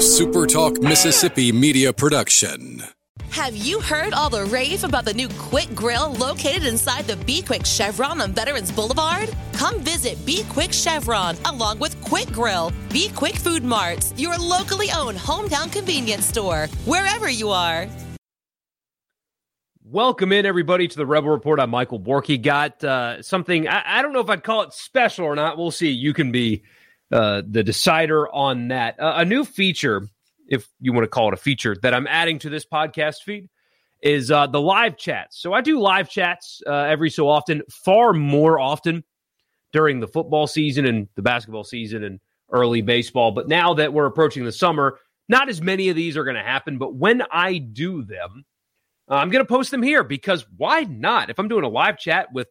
[0.00, 2.82] a SuperTalk Mississippi media production.
[3.28, 7.42] Have you heard all the rave about the new Quick Grill located inside the Be
[7.42, 9.28] Quick Chevron on Veterans Boulevard?
[9.52, 14.88] Come visit Be Quick Chevron along with Quick Grill, Be Quick Food Marts, your locally
[14.96, 17.86] owned hometown convenience store, wherever you are.
[19.84, 21.60] Welcome in, everybody, to the Rebel Report.
[21.60, 22.40] I'm Michael Borkey.
[22.40, 25.58] Got uh, something, I, I, don't know if I'd call it special or not.
[25.58, 25.90] We'll see.
[25.90, 26.62] You can be
[27.12, 28.98] uh, the decider on that.
[29.00, 30.06] Uh, a new feature,
[30.48, 33.48] if you want to call it a feature, that I'm adding to this podcast feed
[34.02, 35.40] is uh, the live chats.
[35.40, 39.04] So I do live chats uh, every so often, far more often
[39.72, 42.20] during the football season and the basketball season and
[42.50, 43.30] early baseball.
[43.32, 44.98] But now that we're approaching the summer,
[45.28, 46.78] not as many of these are going to happen.
[46.78, 48.44] But when I do them,
[49.08, 51.30] uh, I'm going to post them here because why not?
[51.30, 52.48] If I'm doing a live chat with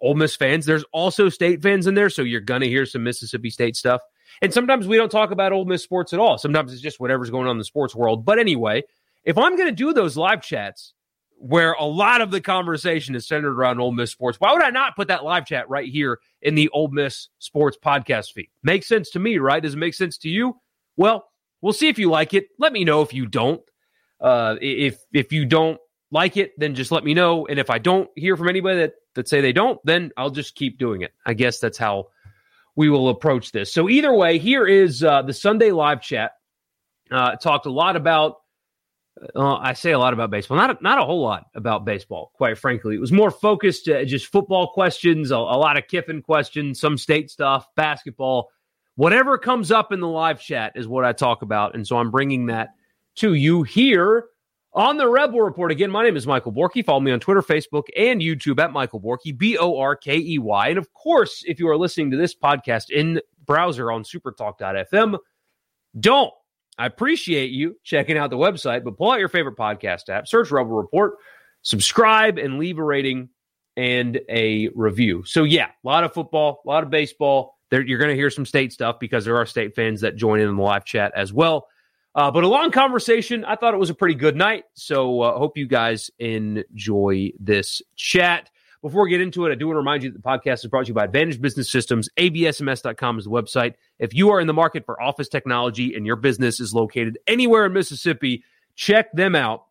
[0.00, 3.50] Ole Miss fans, there's also state fans in there, so you're to hear some Mississippi
[3.50, 4.02] State stuff.
[4.42, 6.38] And sometimes we don't talk about Ole Miss sports at all.
[6.38, 8.24] Sometimes it's just whatever's going on in the sports world.
[8.24, 8.82] But anyway,
[9.24, 10.92] if I'm to do those live chats
[11.38, 14.70] where a lot of the conversation is centered around Ole Miss sports, why would I
[14.70, 18.50] not put that live chat right here in the Ole Miss sports podcast feed?
[18.62, 19.62] Makes sense to me, right?
[19.62, 20.56] Does it make sense to you?
[20.96, 21.28] Well,
[21.60, 22.48] we'll see if you like it.
[22.58, 23.62] Let me know if you don't.
[24.20, 25.78] Uh, if if you don't
[26.10, 27.46] like it, then just let me know.
[27.46, 30.54] And if I don't hear from anybody that that say they don't, then I'll just
[30.54, 31.12] keep doing it.
[31.24, 32.08] I guess that's how
[32.74, 33.72] we will approach this.
[33.72, 36.32] So either way, here is uh, the Sunday live chat.
[37.10, 38.36] Uh, talked a lot about.
[39.34, 42.32] Uh, I say a lot about baseball, not a, not a whole lot about baseball,
[42.34, 42.96] quite frankly.
[42.96, 46.98] It was more focused, uh, just football questions, a, a lot of Kiffin questions, some
[46.98, 48.50] state stuff, basketball,
[48.96, 52.10] whatever comes up in the live chat is what I talk about, and so I'm
[52.10, 52.70] bringing that
[53.16, 54.26] to you here
[54.76, 56.84] on the Rebel Report, again, my name is Michael Borkey.
[56.84, 60.38] Follow me on Twitter, Facebook, and YouTube at Michael Borkey, B O R K E
[60.38, 60.68] Y.
[60.68, 65.18] And of course, if you are listening to this podcast in browser on supertalk.fm,
[65.98, 66.32] don't.
[66.78, 70.50] I appreciate you checking out the website, but pull out your favorite podcast app, search
[70.50, 71.14] Rebel Report,
[71.62, 73.30] subscribe, and leave a rating
[73.78, 75.24] and a review.
[75.24, 77.56] So, yeah, a lot of football, a lot of baseball.
[77.70, 80.38] There, you're going to hear some state stuff because there are state fans that join
[80.38, 81.66] in, in the live chat as well.
[82.16, 83.44] Uh, but a long conversation.
[83.44, 84.64] I thought it was a pretty good night.
[84.72, 88.50] So I uh, hope you guys enjoy this chat.
[88.80, 90.68] Before we get into it, I do want to remind you that the podcast is
[90.68, 92.08] brought to you by Advantage Business Systems.
[92.16, 93.74] ABSMS.com is the website.
[93.98, 97.66] If you are in the market for office technology and your business is located anywhere
[97.66, 98.44] in Mississippi,
[98.76, 99.64] check them out.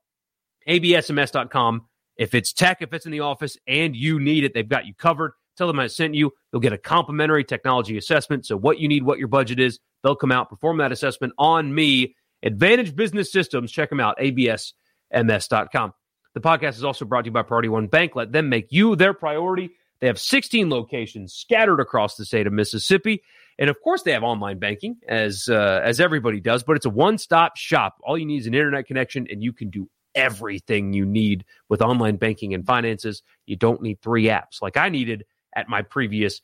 [0.68, 1.86] ABSMS.com.
[2.18, 4.94] If it's tech, if it's in the office and you need it, they've got you
[4.94, 5.32] covered.
[5.58, 6.32] Tell them I sent you.
[6.52, 8.46] You'll get a complimentary technology assessment.
[8.46, 11.74] So, what you need, what your budget is, they'll come out, perform that assessment on
[11.74, 13.72] me Advantage Business Systems.
[13.72, 15.94] Check them out, absms.com.
[16.34, 18.16] The podcast is also brought to you by Priority One Bank.
[18.16, 19.72] Let them make you their priority.
[20.02, 23.24] They have 16 locations scattered across the state of Mississippi.
[23.58, 26.90] And of course, they have online banking, as uh, as everybody does, but it's a
[26.90, 27.96] one stop shop.
[28.04, 31.82] All you need is an internet connection, and you can do everything you need with
[31.82, 33.24] online banking and finances.
[33.46, 35.26] You don't need three apps like I needed
[35.56, 36.42] at my previous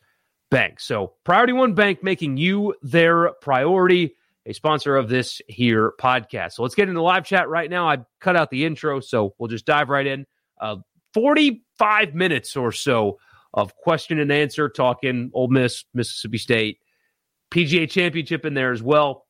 [0.50, 0.80] bank.
[0.80, 4.16] So, Priority One Bank making you their priority
[4.46, 6.54] a sponsor of this here podcast.
[6.54, 7.88] So let's get into live chat right now.
[7.88, 10.26] I cut out the intro, so we'll just dive right in.
[10.60, 10.78] Uh,
[11.14, 13.20] 45 minutes or so
[13.54, 16.80] of question and answer, talking Ole Miss, Mississippi State,
[17.52, 19.26] PGA Championship in there as well.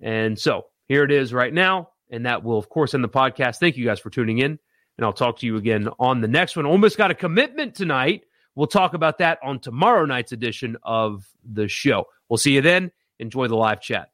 [0.00, 1.90] And so here it is right now.
[2.10, 3.56] And that will, of course, end the podcast.
[3.58, 4.58] Thank you guys for tuning in.
[4.96, 6.64] And I'll talk to you again on the next one.
[6.64, 8.22] Ole Miss got a commitment tonight.
[8.54, 12.06] We'll talk about that on tomorrow night's edition of the show.
[12.30, 12.90] We'll see you then.
[13.18, 14.08] Enjoy the live chat.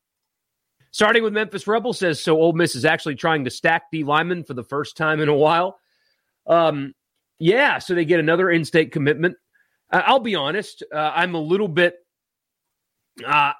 [0.92, 2.36] Starting with Memphis Rebel says so.
[2.36, 5.34] Ole Miss is actually trying to stack D linemen for the first time in a
[5.34, 5.78] while.
[6.46, 6.94] Um,
[7.38, 9.36] yeah, so they get another in-state commitment.
[9.90, 11.96] Uh, I'll be honest, uh, I'm a little bit.
[13.26, 13.52] Uh,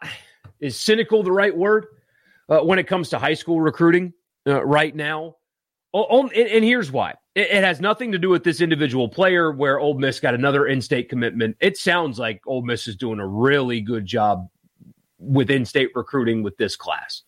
[0.61, 1.87] is cynical the right word
[2.49, 4.13] uh, when it comes to high school recruiting
[4.47, 5.37] uh, right now?
[5.95, 7.15] Oh, and, and, here's why.
[7.35, 10.67] It, it, has nothing to do with this individual player where Ole Miss got another
[10.67, 11.57] in-state commitment.
[11.61, 14.49] It sounds like Ole Miss is doing a really good job
[15.23, 17.23] with in-state recruiting with this class.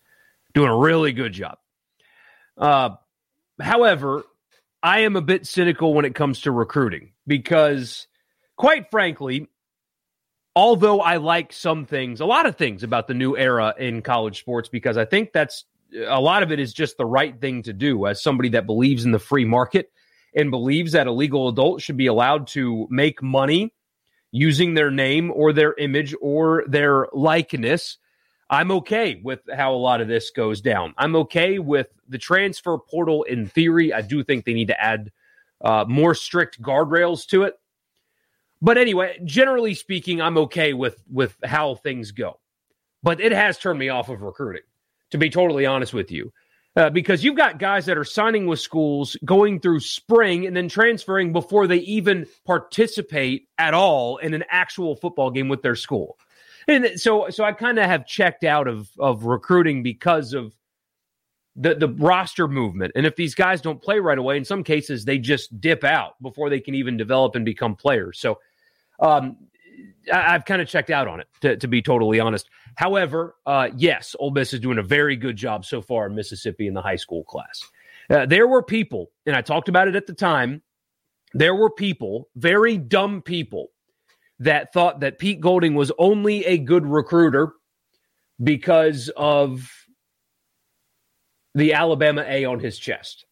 [0.53, 1.57] Doing a really good job.
[2.57, 2.91] Uh,
[3.59, 4.23] however,
[4.83, 8.07] I am a bit cynical when it comes to recruiting because,
[8.55, 9.47] quite frankly,
[10.55, 14.39] although I like some things, a lot of things about the new era in college
[14.39, 15.65] sports, because I think that's
[16.07, 19.05] a lot of it is just the right thing to do as somebody that believes
[19.05, 19.91] in the free market
[20.35, 23.73] and believes that a legal adult should be allowed to make money
[24.35, 27.97] using their name or their image or their likeness,
[28.49, 30.93] I'm okay with how a lot of this goes down.
[30.97, 33.93] I'm okay with the transfer portal in theory.
[33.93, 35.11] I do think they need to add
[35.61, 37.57] uh, more strict guardrails to it.
[38.61, 42.39] But anyway, generally speaking, I'm okay with with how things go.
[43.01, 44.63] But it has turned me off of recruiting
[45.11, 46.33] to be totally honest with you.
[46.75, 50.67] Uh, because you've got guys that are signing with schools, going through spring, and then
[50.67, 56.17] transferring before they even participate at all in an actual football game with their school.
[56.67, 60.53] And so, so I kind of have checked out of of recruiting because of
[61.55, 62.91] the the roster movement.
[62.95, 66.21] And if these guys don't play right away, in some cases they just dip out
[66.21, 68.19] before they can even develop and become players.
[68.19, 68.39] So,
[68.99, 69.37] um,
[70.11, 72.49] I, have kind of checked out on it to, to be totally honest.
[72.75, 76.67] However, uh, yes, Ole Miss is doing a very good job so far in Mississippi
[76.67, 77.61] in the high school class.
[78.09, 80.61] Uh, there were people, and I talked about it at the time.
[81.33, 83.69] There were people, very dumb people,
[84.39, 87.53] that thought that Pete Golding was only a good recruiter
[88.43, 89.71] because of
[91.53, 93.25] the Alabama A on his chest.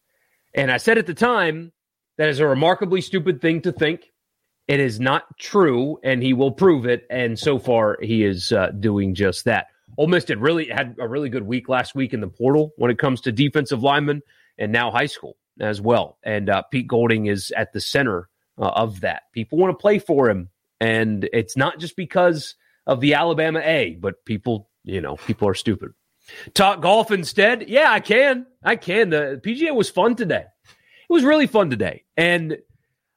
[0.54, 1.72] And I said at the time
[2.16, 4.10] that is a remarkably stupid thing to think.
[4.66, 7.06] It is not true, and he will prove it.
[7.10, 9.66] And so far, he is uh, doing just that.
[9.98, 12.90] Ole Miss did really had a really good week last week in the portal when
[12.90, 14.22] it comes to defensive linemen,
[14.58, 16.18] and now high school as well.
[16.24, 18.28] And uh, Pete Golding is at the center
[18.58, 19.24] uh, of that.
[19.32, 20.48] People want to play for him,
[20.80, 22.56] and it's not just because
[22.86, 25.92] of the Alabama A, but people, you know, people are stupid.
[26.54, 27.68] Talk golf instead?
[27.68, 28.46] Yeah, I can.
[28.62, 29.10] I can.
[29.10, 30.44] The PGA was fun today.
[30.64, 32.56] It was really fun today, and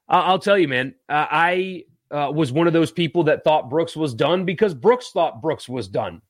[0.09, 4.13] I'll tell you, man, I uh, was one of those people that thought Brooks was
[4.13, 6.21] done because Brooks thought Brooks was done.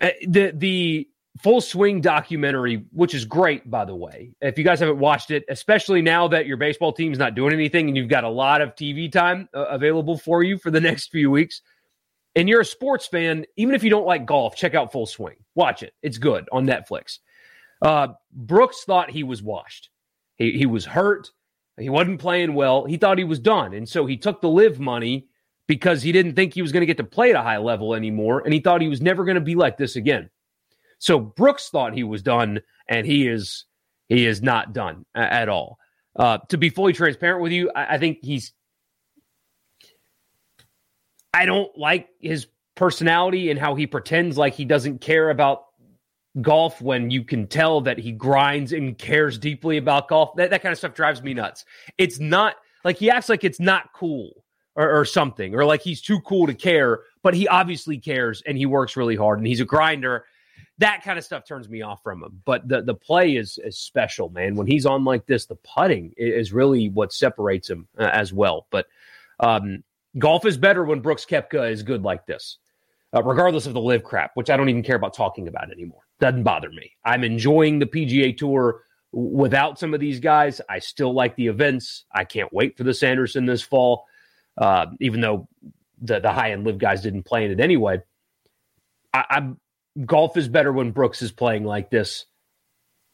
[0.00, 1.08] Uh, the the
[1.40, 4.32] full swing documentary, which is great, by the way.
[4.40, 7.88] If you guys haven't watched it, especially now that your baseball team's not doing anything
[7.88, 11.10] and you've got a lot of TV time uh, available for you for the next
[11.10, 11.60] few weeks,
[12.34, 15.36] and you're a sports fan, even if you don't like golf, check out Full Swing.
[15.54, 17.18] Watch it; it's good on Netflix.
[17.82, 19.90] Uh, Brooks thought he was washed.
[20.36, 21.30] He he was hurt.
[21.78, 22.84] He wasn't playing well.
[22.84, 23.72] He thought he was done.
[23.72, 25.28] And so he took the LIV money
[25.66, 27.94] because he didn't think he was going to get to play at a high level
[27.94, 28.40] anymore.
[28.40, 30.28] And he thought he was never going to be like this again.
[30.98, 33.64] So Brooks thought he was done, and he is
[34.08, 35.78] he is not done at all.
[36.14, 38.52] Uh, to be fully transparent with you, I, I think he's.
[41.34, 45.64] I don't like his personality and how he pretends like he doesn't care about
[46.40, 50.34] golf when you can tell that he grinds and cares deeply about golf.
[50.36, 51.64] That, that kind of stuff drives me nuts.
[51.98, 54.44] It's not like he acts like it's not cool
[54.74, 58.56] or, or, something, or like he's too cool to care, but he obviously cares and
[58.56, 60.24] he works really hard and he's a grinder.
[60.78, 62.40] That kind of stuff turns me off from him.
[62.46, 64.56] But the, the play is, is special, man.
[64.56, 68.66] When he's on like this, the putting is really what separates him uh, as well.
[68.70, 68.86] But
[69.38, 69.84] um,
[70.18, 72.56] golf is better when Brooks Koepka is good like this.
[73.14, 76.00] Uh, regardless of the LIV crap, which I don't even care about talking about anymore.
[76.18, 76.92] Doesn't bother me.
[77.04, 78.80] I'm enjoying the PGA Tour
[79.12, 80.60] without some of these guys.
[80.68, 82.04] I still like the events.
[82.12, 84.06] I can't wait for the Sanderson this fall,
[84.56, 85.48] uh, even though
[86.00, 88.00] the the high end LIV guys didn't play in it anyway.
[89.12, 89.60] I, I'm
[90.06, 92.24] golf is better when Brooks is playing like this.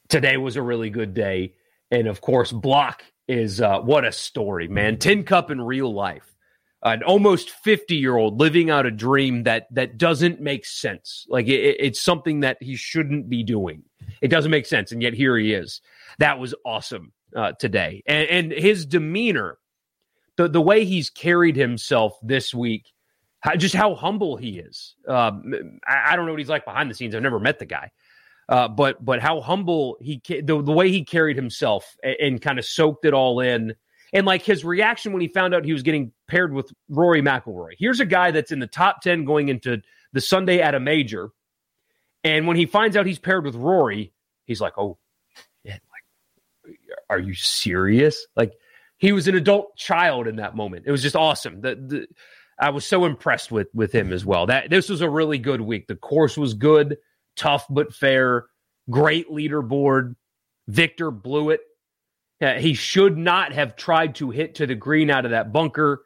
[0.09, 1.55] Today was a really good day,
[1.91, 4.99] and of course, Block is uh, what a story, man.
[4.99, 6.37] Tin Cup in real life
[6.83, 11.27] an almost 50 year old living out a dream that that doesn't make sense.
[11.29, 13.83] Like it, it's something that he shouldn't be doing.
[14.21, 15.81] It doesn't make sense and yet here he is.
[16.19, 18.03] That was awesome uh, today.
[18.07, 19.59] And, and his demeanor
[20.37, 22.93] the, the way he's carried himself this week
[23.41, 24.95] how, just how humble he is.
[25.07, 25.53] Um,
[25.87, 27.15] I, I, don't know what he's like behind the scenes.
[27.15, 27.91] I've never met the guy.
[28.49, 32.59] Uh, but but how humble he the, the way he carried himself and, and kind
[32.59, 33.75] of soaked it all in
[34.13, 37.73] and like his reaction when he found out he was getting paired with Rory McIlroy.
[37.79, 41.31] Here's a guy that's in the top 10 going into the Sunday at a major.
[42.25, 44.13] And when he finds out he's paired with Rory,
[44.45, 44.99] he's like, oh,
[45.65, 45.83] like,
[47.09, 48.27] are you serious?
[48.37, 48.53] Like,
[48.99, 50.85] he was an adult child in that moment.
[50.87, 51.61] It was just awesome.
[51.61, 52.07] The, the,
[52.59, 54.47] I was so impressed with with him as well.
[54.47, 55.87] That this was a really good week.
[55.87, 56.99] The course was good,
[57.37, 58.47] tough but fair.
[58.91, 60.17] Great leaderboard.
[60.67, 61.61] Viktor blew it.
[62.41, 66.03] He should not have tried to hit to the green out of that bunker,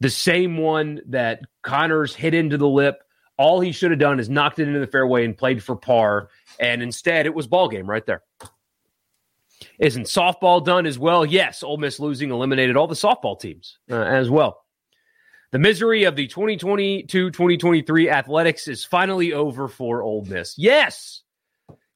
[0.00, 3.02] the same one that Conners hit into the lip.
[3.38, 6.28] All he should have done is knocked it into the fairway and played for par.
[6.60, 8.22] And instead, it was ball game right there.
[9.78, 11.24] Isn't softball done as well?
[11.24, 14.60] Yes, Ole Miss losing eliminated all the softball teams uh, as well.
[15.52, 20.58] The misery of the 2022-2023 athletics is finally over for Ole Miss.
[20.58, 21.22] Yes.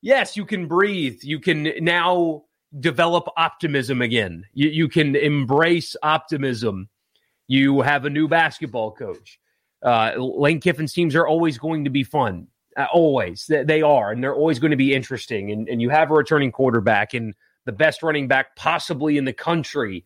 [0.00, 1.20] Yes, you can breathe.
[1.22, 2.44] You can now
[2.78, 4.44] develop optimism again.
[4.52, 6.88] You, you can embrace optimism.
[7.46, 9.38] You have a new basketball coach.
[9.82, 12.48] Uh, Lane Kiffin's teams are always going to be fun.
[12.76, 13.46] Uh, always.
[13.48, 14.12] They are.
[14.12, 15.50] And they're always going to be interesting.
[15.50, 17.34] And, and you have a returning quarterback and
[17.64, 20.04] the best running back possibly in the country.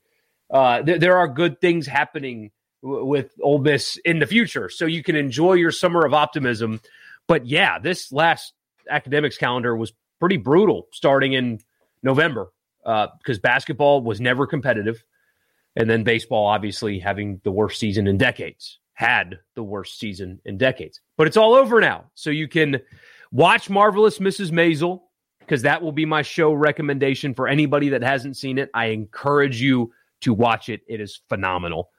[0.50, 2.50] Uh, th- there are good things happening
[2.82, 4.68] w- with Ole Miss in the future.
[4.68, 6.80] So you can enjoy your summer of optimism.
[7.26, 8.52] But yeah, this last
[8.88, 11.60] academics calendar was pretty brutal starting in
[12.02, 15.04] November because uh, basketball was never competitive.
[15.76, 20.58] And then baseball, obviously, having the worst season in decades, had the worst season in
[20.58, 21.00] decades.
[21.16, 22.10] But it's all over now.
[22.14, 22.80] So you can
[23.30, 24.50] watch Marvelous Mrs.
[24.50, 25.00] Maisel
[25.38, 28.70] because that will be my show recommendation for anybody that hasn't seen it.
[28.74, 29.92] I encourage you
[30.22, 30.82] to watch it.
[30.86, 31.90] It is phenomenal.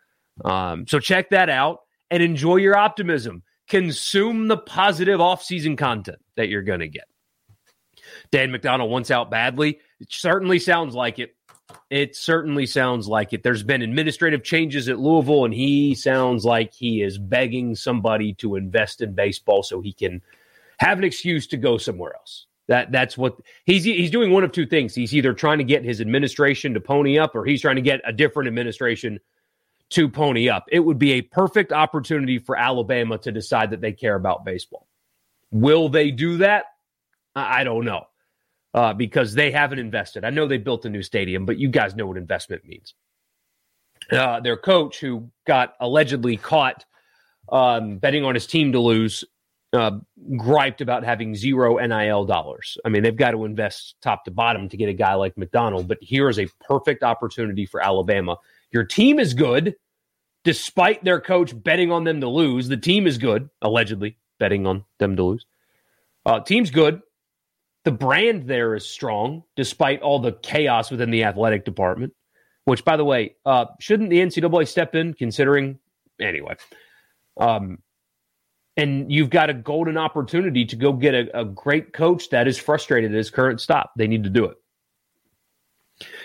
[0.45, 1.79] Um, so check that out
[2.10, 3.43] and enjoy your optimism.
[3.67, 7.05] Consume the positive off-season content that you're going to get.
[8.32, 9.79] Dan McDonnell wants out badly.
[10.00, 11.36] It certainly sounds like it.
[11.89, 13.43] It certainly sounds like it.
[13.43, 18.55] There's been administrative changes at Louisville, and he sounds like he is begging somebody to
[18.55, 20.22] invest in baseball so he can
[20.79, 22.48] have an excuse to go somewhere else.
[22.67, 24.32] That that's what he's he's doing.
[24.32, 24.96] One of two things.
[24.96, 28.01] He's either trying to get his administration to pony up, or he's trying to get
[28.05, 29.20] a different administration
[29.89, 30.65] to pony up.
[30.72, 34.88] It would be a perfect opportunity for Alabama to decide that they care about baseball.
[35.51, 36.65] Will they do that?
[37.36, 38.06] I don't know
[38.74, 40.24] uh, because they haven't invested.
[40.24, 42.94] I know they built a new stadium, but you guys know what investment means.
[44.12, 46.86] Uh, their coach, who got allegedly caught
[47.50, 49.24] um, betting on his team to lose,
[49.72, 49.92] uh,
[50.38, 52.78] griped about having zero NIL dollars.
[52.86, 55.88] I mean, they've got to invest top to bottom to get a guy like McDonnell,
[55.88, 58.38] but here is a perfect opportunity for Alabama.
[58.72, 59.75] Your team is good,
[60.44, 62.68] despite their coach betting on them to lose.
[62.68, 65.46] The team is good, allegedly betting on them to lose.
[66.25, 67.02] Uh, team's good.
[67.84, 72.13] The brand there is strong, despite all the chaos within the athletic department.
[72.66, 75.13] Which, by the way, uh, shouldn't the NCAA step in?
[75.13, 75.80] Considering
[76.22, 76.56] anyway,
[77.38, 77.80] um,
[78.78, 82.58] and you've got a golden opportunity to go get a, a great coach that is
[82.58, 83.92] frustrated at his current stop.
[83.98, 84.58] They need to do it.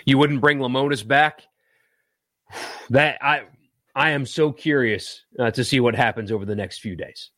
[0.05, 1.43] You wouldn't bring Lemonis back.
[2.91, 3.43] That I
[3.93, 7.29] I am so curious uh, to see what happens over the next few days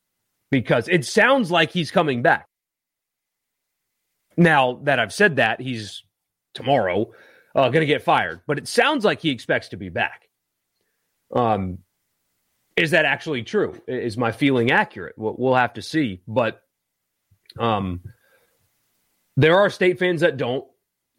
[0.49, 2.47] because it sounds like he's coming back.
[4.37, 6.03] Now that I've said that, he's
[6.53, 7.11] tomorrow
[7.55, 10.29] uh, going to get fired, but it sounds like he expects to be back.
[11.33, 11.79] Um,
[12.75, 13.81] is that actually true?
[13.87, 15.15] Is my feeling accurate?
[15.17, 16.21] We'll, we'll have to see.
[16.27, 16.61] But
[17.59, 18.01] um,
[19.35, 20.65] there are state fans that don't,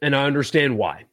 [0.00, 1.04] and I understand why.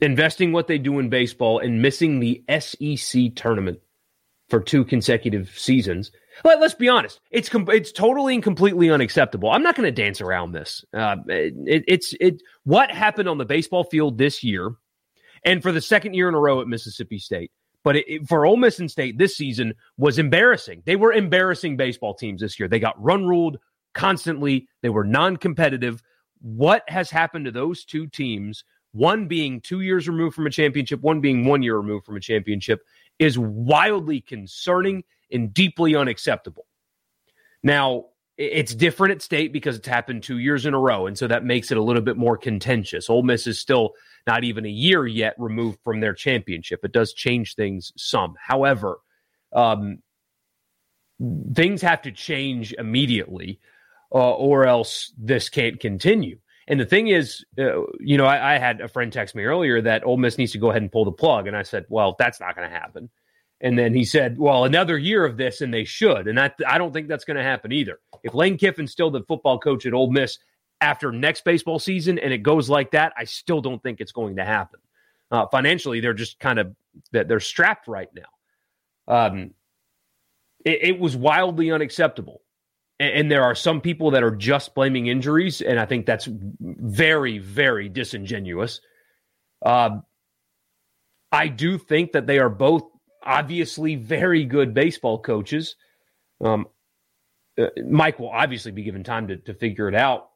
[0.00, 3.80] Investing what they do in baseball and missing the SEC tournament
[4.48, 6.12] for two consecutive seasons
[6.44, 7.20] let, us be honest.
[7.30, 9.50] It's com- it's totally and completely unacceptable.
[9.50, 10.84] I'm not going to dance around this.
[10.94, 12.42] Uh, it, it's it.
[12.64, 14.72] What happened on the baseball field this year,
[15.44, 17.50] and for the second year in a row at Mississippi State,
[17.82, 20.82] but it, it, for Ole Miss and State this season was embarrassing.
[20.84, 22.68] They were embarrassing baseball teams this year.
[22.68, 23.58] They got run ruled
[23.94, 24.68] constantly.
[24.82, 26.02] They were non-competitive.
[26.40, 28.64] What has happened to those two teams?
[28.92, 32.20] One being two years removed from a championship, one being one year removed from a
[32.20, 32.80] championship,
[33.18, 36.66] is wildly concerning and deeply unacceptable.
[37.62, 38.06] Now,
[38.38, 41.44] it's different at state because it's happened two years in a row, and so that
[41.44, 43.08] makes it a little bit more contentious.
[43.08, 43.92] Ole Miss is still
[44.26, 46.80] not even a year yet removed from their championship.
[46.84, 48.34] It does change things some.
[48.38, 48.98] However,
[49.54, 49.98] um,
[51.54, 53.58] things have to change immediately,
[54.12, 56.38] uh, or else this can't continue.
[56.68, 59.80] And the thing is, uh, you know, I, I, had a friend text me earlier
[59.82, 62.16] that Ole Miss needs to go ahead and pull the plug, and I said, "Well,
[62.18, 63.08] that's not going to happen."
[63.60, 66.28] And then he said, well, another year of this, and they should.
[66.28, 67.98] And I, I don't think that's going to happen either.
[68.22, 70.38] If Lane Kiffin's still the football coach at Ole Miss
[70.82, 74.36] after next baseball season and it goes like that, I still don't think it's going
[74.36, 74.80] to happen.
[75.30, 76.74] Uh, financially, they're just kind of
[77.12, 78.22] they're strapped right now.
[79.08, 79.54] Um,
[80.64, 82.42] it, it was wildly unacceptable.
[83.00, 86.28] And, and there are some people that are just blaming injuries, and I think that's
[86.60, 88.80] very, very disingenuous.
[89.64, 90.00] Uh,
[91.32, 92.84] I do think that they are both
[93.26, 95.76] obviously very good baseball coaches.
[96.40, 96.66] Um,
[97.58, 100.30] uh, Mike will obviously be given time to, to figure it out.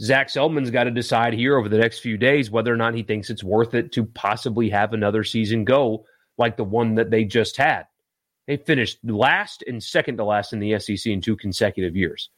[0.00, 3.02] Zac Selmon's got to decide here over the next few days whether or not he
[3.02, 6.04] thinks it's worth it to possibly have another season go
[6.38, 7.84] like the one that they just had.
[8.46, 12.30] They finished last and second to last in the SEC in two consecutive years.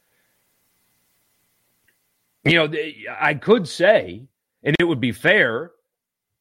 [2.44, 2.78] You know,
[3.18, 4.26] I could say,
[4.62, 5.70] and it would be fair,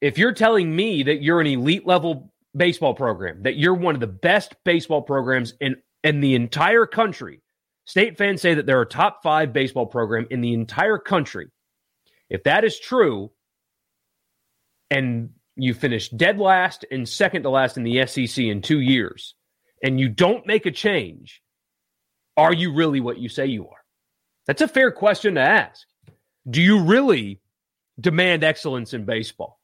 [0.02, 4.02] if you're telling me that you're an elite level baseball program, that you're one of
[4.02, 7.42] the best baseball programs in, in the entire country.
[7.86, 11.50] State fans say that they're a top five baseball program in the entire country.
[12.30, 13.32] If that is true,
[14.90, 19.36] and you finish dead last and second to last in the SEC in two years,
[19.84, 21.42] and you don't make a change,
[22.38, 23.84] are you really what you say you are?
[24.48, 25.86] That's a fair question to ask.
[26.50, 27.42] Do you really
[28.00, 29.60] demand excellence in baseball?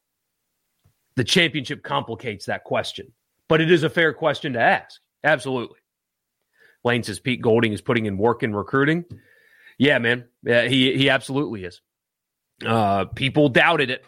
[1.19, 3.11] The championship complicates that question.
[3.49, 5.01] But it is a fair question to ask.
[5.21, 5.79] Absolutely.
[6.85, 9.03] Lane says Pete Golding is putting in work in recruiting.
[9.77, 10.29] Yeah, man.
[10.43, 11.81] Yeah, he he absolutely is.
[12.65, 14.05] Uh, people doubted it.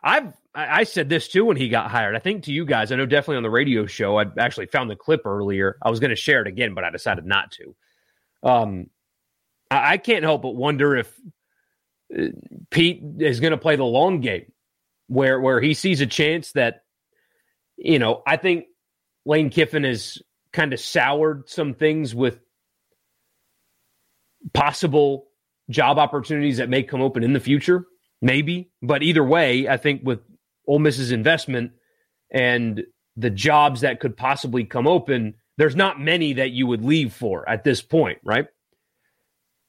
[0.00, 2.14] I've I said this too when he got hired.
[2.14, 4.16] I think to you guys, I know definitely on the radio show.
[4.16, 5.76] I actually found the clip earlier.
[5.82, 7.74] I was going to share it again, but I decided not to.
[8.44, 8.90] Um,
[9.72, 11.12] I, I can't help but wonder if
[12.16, 12.26] uh,
[12.70, 14.52] Pete is going to play the long game,
[15.08, 16.82] where where he sees a chance that,
[17.76, 18.66] you know, I think
[19.26, 20.18] Lane Kiffin has
[20.52, 22.38] kind of soured some things with
[24.54, 25.26] possible
[25.70, 27.84] job opportunities that may come open in the future,
[28.22, 28.70] maybe.
[28.80, 30.20] But either way, I think with
[30.66, 31.72] Ole Miss's investment
[32.30, 32.84] and
[33.16, 37.48] the jobs that could possibly come open, there's not many that you would leave for
[37.48, 38.46] at this point, right?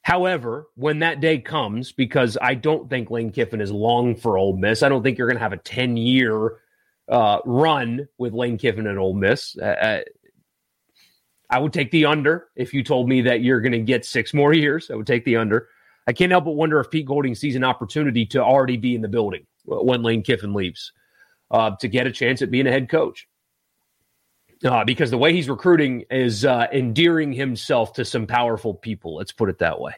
[0.01, 4.57] However, when that day comes, because I don't think Lane Kiffin is long for Ole
[4.57, 6.57] Miss, I don't think you're going to have a 10 year
[7.09, 9.57] uh, run with Lane Kiffin at Ole Miss.
[9.57, 10.01] Uh, uh,
[11.49, 14.33] I would take the under if you told me that you're going to get six
[14.33, 14.89] more years.
[14.91, 15.69] I would take the under.
[16.07, 19.01] I can't help but wonder if Pete Golding sees an opportunity to already be in
[19.01, 20.91] the building when Lane Kiffin leaves
[21.51, 23.27] uh, to get a chance at being a head coach.
[24.63, 29.15] Uh, because the way he's recruiting is uh, endearing himself to some powerful people.
[29.15, 29.93] Let's put it that way.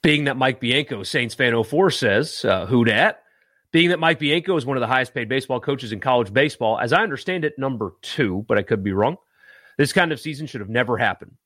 [0.00, 3.22] Being that Mike Bianco, Saints fan 04 says, uh, who dat?
[3.70, 6.78] Being that Mike Bianco is one of the highest paid baseball coaches in college baseball,
[6.78, 9.16] as I understand it, number two, but I could be wrong.
[9.76, 11.36] This kind of season should have never happened.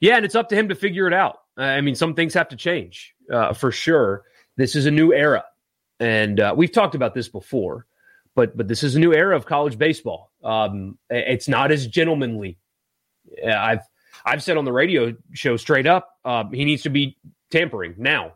[0.00, 1.38] Yeah, and it's up to him to figure it out.
[1.56, 4.24] I mean, some things have to change uh, for sure.
[4.56, 5.44] This is a new era,
[6.00, 7.86] and uh, we've talked about this before.
[8.38, 10.30] But but this is a new era of college baseball.
[10.44, 12.56] Um, it's not as gentlemanly.
[13.44, 13.80] I've
[14.24, 17.18] I've said on the radio show straight up, uh, he needs to be
[17.50, 18.34] tampering now.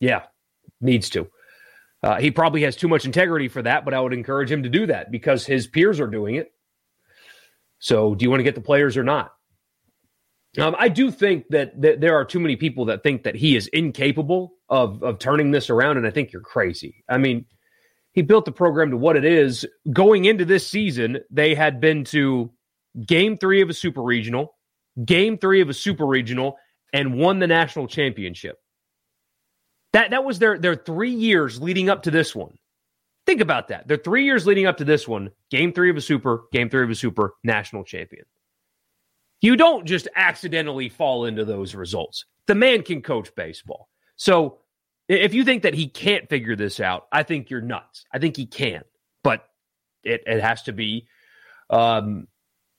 [0.00, 0.22] Yeah,
[0.80, 1.28] needs to.
[2.02, 4.68] Uh, he probably has too much integrity for that, but I would encourage him to
[4.68, 6.52] do that because his peers are doing it.
[7.78, 9.34] So, do you want to get the players or not?
[10.58, 13.54] Um, I do think that, that there are too many people that think that he
[13.54, 17.04] is incapable of of turning this around, and I think you're crazy.
[17.08, 17.46] I mean,
[18.18, 19.64] he built the program to what it is.
[19.92, 22.50] Going into this season, they had been to
[23.06, 24.56] game three of a super regional,
[25.04, 26.58] game three of a super regional,
[26.92, 28.58] and won the national championship.
[29.92, 32.58] That that was their their three years leading up to this one.
[33.24, 33.86] Think about that.
[33.86, 36.82] Their three years leading up to this one: game three of a super, game three
[36.82, 38.24] of a super, national champion.
[39.42, 42.24] You don't just accidentally fall into those results.
[42.48, 43.88] The man can coach baseball.
[44.16, 44.58] So
[45.08, 48.04] if you think that he can't figure this out, I think you're nuts.
[48.12, 48.82] I think he can,
[49.24, 49.48] but
[50.04, 51.08] it, it has to be,
[51.70, 52.28] um,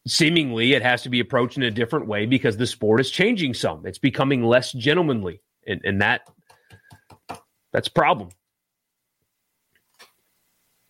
[0.08, 3.54] seemingly, it has to be approached in a different way because the sport is changing
[3.54, 3.86] some.
[3.86, 6.22] It's becoming less gentlemanly, and, and that
[7.72, 8.30] that's a problem.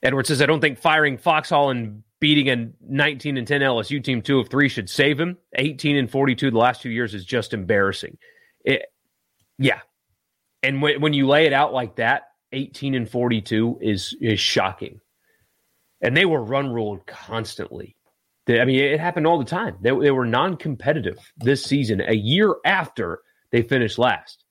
[0.02, 4.22] Edward says, I don't think firing Foxhall and beating a 19 and 10 LSU team
[4.22, 5.38] two of three should save him.
[5.56, 8.18] 18 and 42 the last two years is just embarrassing.
[8.64, 8.86] It,
[9.58, 9.80] yeah,
[10.64, 15.00] and when, when you lay it out like that, 18 and 42 is is shocking.
[16.02, 17.96] And they were run ruled constantly.
[18.46, 19.78] They, I mean, it happened all the time.
[19.82, 24.44] They, they were non competitive this season, a year after they finished last.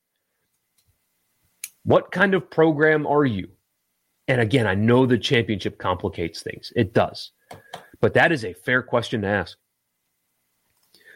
[1.83, 3.49] What kind of program are you?
[4.27, 6.71] And again, I know the championship complicates things.
[6.75, 7.31] It does.
[7.99, 9.57] But that is a fair question to ask.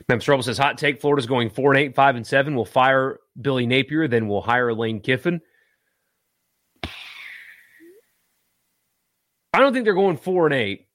[0.08, 2.56] Memphis Rebel says, hot take, Florida's going 4 and 8, 5 and 7.
[2.56, 5.42] We'll fire Billy Napier, then we'll hire Lane Kiffin.
[9.54, 10.88] I don't think they're going 4 and 8,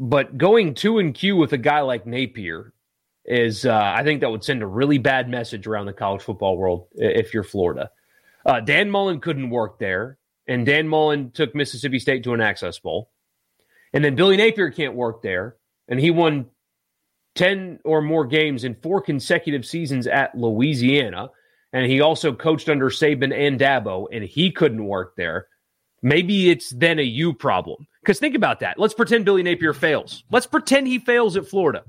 [0.00, 2.72] but going 2 and Q with a guy like Napier
[3.24, 6.56] is, uh, I think that would send a really bad message around the college football
[6.56, 7.90] world if you're Florida.
[8.44, 12.78] Uh, Dan Mullen couldn't work there, and Dan Mullen took Mississippi State to an Access
[12.78, 13.10] Bowl.
[13.92, 15.56] And then Billy Napier can't work there,
[15.88, 16.46] and he won
[17.36, 21.30] 10 or more games in four consecutive seasons at Louisiana.
[21.72, 25.48] And he also coached under Saban and Dabo, and he couldn't work there.
[26.02, 27.86] Maybe it's then a you problem.
[28.00, 28.78] Because think about that.
[28.78, 30.24] Let's pretend Billy Napier fails.
[30.30, 31.84] Let's pretend he fails at Florida.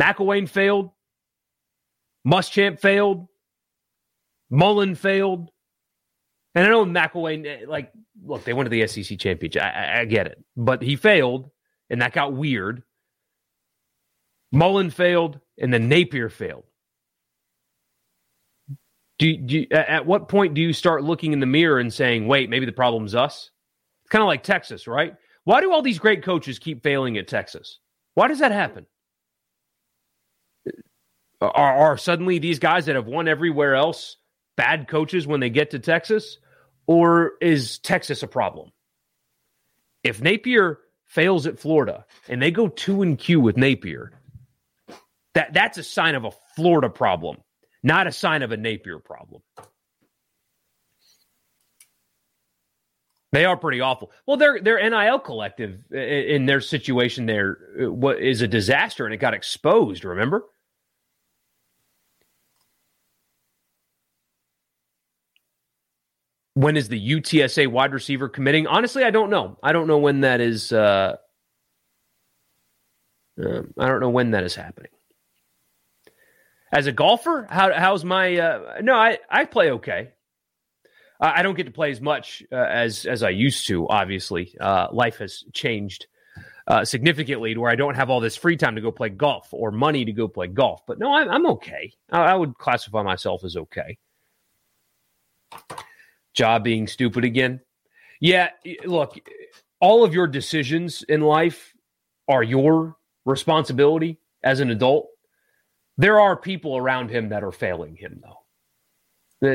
[0.00, 0.90] McElwain failed.
[2.26, 3.26] Muschamp failed.
[4.50, 5.50] Mullen failed.
[6.54, 7.92] And I know McElwain, eh, like,
[8.24, 9.62] look, they went to the SEC championship.
[9.62, 10.42] I, I, I get it.
[10.56, 11.50] But he failed,
[11.88, 12.82] and that got weird.
[14.52, 16.64] Mullen failed, and then Napier failed.
[19.18, 22.48] Do, do at what point do you start looking in the mirror and saying, "Wait,
[22.48, 23.50] maybe the problem's us"?
[24.02, 25.14] It's kind of like Texas, right?
[25.44, 27.78] Why do all these great coaches keep failing at Texas?
[28.14, 28.86] Why does that happen?
[31.40, 34.16] Are, are suddenly these guys that have won everywhere else
[34.56, 36.38] bad coaches when they get to Texas,
[36.86, 38.70] or is Texas a problem?
[40.02, 44.12] If Napier fails at Florida and they go two and Q with Napier,
[45.34, 47.38] that that's a sign of a Florida problem.
[47.82, 49.42] not a sign of a Napier problem.
[53.32, 54.10] They are pretty awful.
[54.26, 59.18] Well, their their NIL collective in their situation there uh, is a disaster, and it
[59.18, 60.04] got exposed.
[60.04, 60.44] Remember?
[66.54, 68.66] When is the UTSA wide receiver committing?
[68.66, 69.58] Honestly, I don't know.
[69.62, 70.72] I don't know when that is.
[70.72, 71.16] Uh,
[73.42, 74.90] uh, I don't know when that is happening.
[76.72, 78.36] As a golfer, how, how's my?
[78.36, 80.10] Uh, no, I I play okay.
[81.20, 83.86] I don't get to play as much uh, as as I used to.
[83.88, 86.06] Obviously, uh, life has changed
[86.66, 89.48] uh, significantly to where I don't have all this free time to go play golf
[89.52, 90.80] or money to go play golf.
[90.86, 91.92] But no, I'm, I'm okay.
[92.10, 93.98] I, I would classify myself as okay.
[96.38, 97.60] Ja being stupid again.
[98.20, 98.50] Yeah,
[98.84, 99.18] look,
[99.80, 101.74] all of your decisions in life
[102.28, 105.08] are your responsibility as an adult.
[106.00, 108.38] There are people around him that are failing him, though.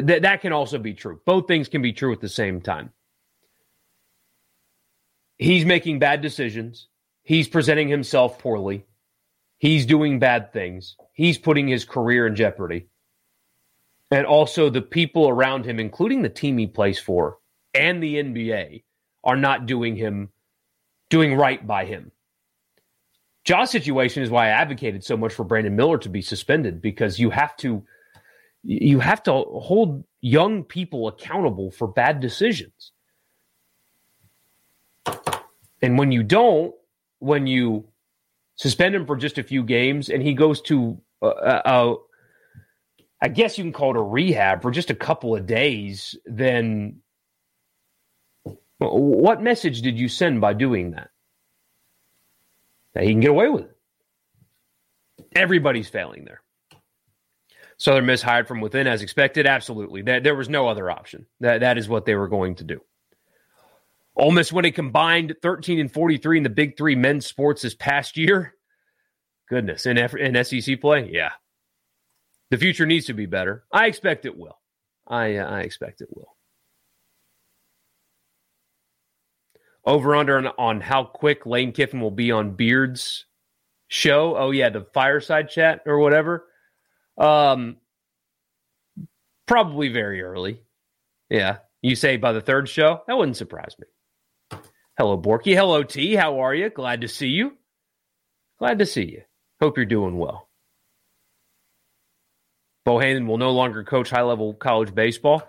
[0.03, 1.19] That, that can also be true.
[1.25, 2.91] Both things can be true at the same time.
[5.39, 6.87] He's making bad decisions.
[7.23, 8.85] He's presenting himself poorly.
[9.57, 10.95] He's doing bad things.
[11.13, 12.89] He's putting his career in jeopardy.
[14.11, 17.39] And also, the people around him, including the team he plays for
[17.73, 18.83] and the NBA,
[19.23, 20.29] are not doing him,
[21.09, 22.11] doing right by him.
[23.45, 27.19] Ja's situation is why I advocated so much for Brandon Miller to be suspended because
[27.19, 27.83] you have to
[28.63, 32.91] you have to hold young people accountable for bad decisions.
[35.83, 36.73] And when you don't,
[37.19, 37.87] when you
[38.55, 41.95] suspend him for just a few games and he goes to, uh, uh, uh,
[43.21, 47.01] I guess you can call it a rehab for just a couple of days, then
[48.79, 51.11] what message did you send by doing that?
[53.03, 53.77] He can get away with it.
[55.35, 56.41] Everybody's failing there.
[57.77, 59.45] Southern Miss hired from within as expected?
[59.45, 60.01] Absolutely.
[60.03, 61.25] That, there was no other option.
[61.41, 62.81] That, that is what they were going to do.
[64.15, 67.75] Ole Miss when a combined 13 and 43 in the Big Three men's sports this
[67.75, 68.53] past year.
[69.49, 69.85] Goodness.
[69.85, 71.09] In, in SEC play?
[71.11, 71.31] Yeah.
[72.49, 73.65] The future needs to be better.
[73.71, 74.57] I expect it will.
[75.05, 76.34] I, uh, I expect it will.
[79.85, 83.25] Over under on, on how quick Lane Kiffin will be on Beard's
[83.87, 84.35] show.
[84.35, 86.45] Oh, yeah, the fireside chat or whatever.
[87.17, 87.77] Um,
[89.45, 90.61] probably very early.
[91.29, 91.57] Yeah.
[91.81, 93.01] You say by the third show?
[93.07, 94.59] That wouldn't surprise me.
[94.97, 95.53] Hello, Borkey.
[95.53, 96.15] Hello, T.
[96.15, 96.69] How are you?
[96.69, 97.57] Glad to see you.
[98.57, 99.21] Glad to see you.
[99.61, 100.49] Hope you're doing well.
[102.87, 105.47] Bohannon will no longer coach high level college baseball.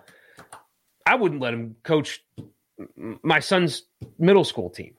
[1.06, 2.24] I wouldn't let him coach
[3.22, 3.82] my son's
[4.18, 4.94] middle school team.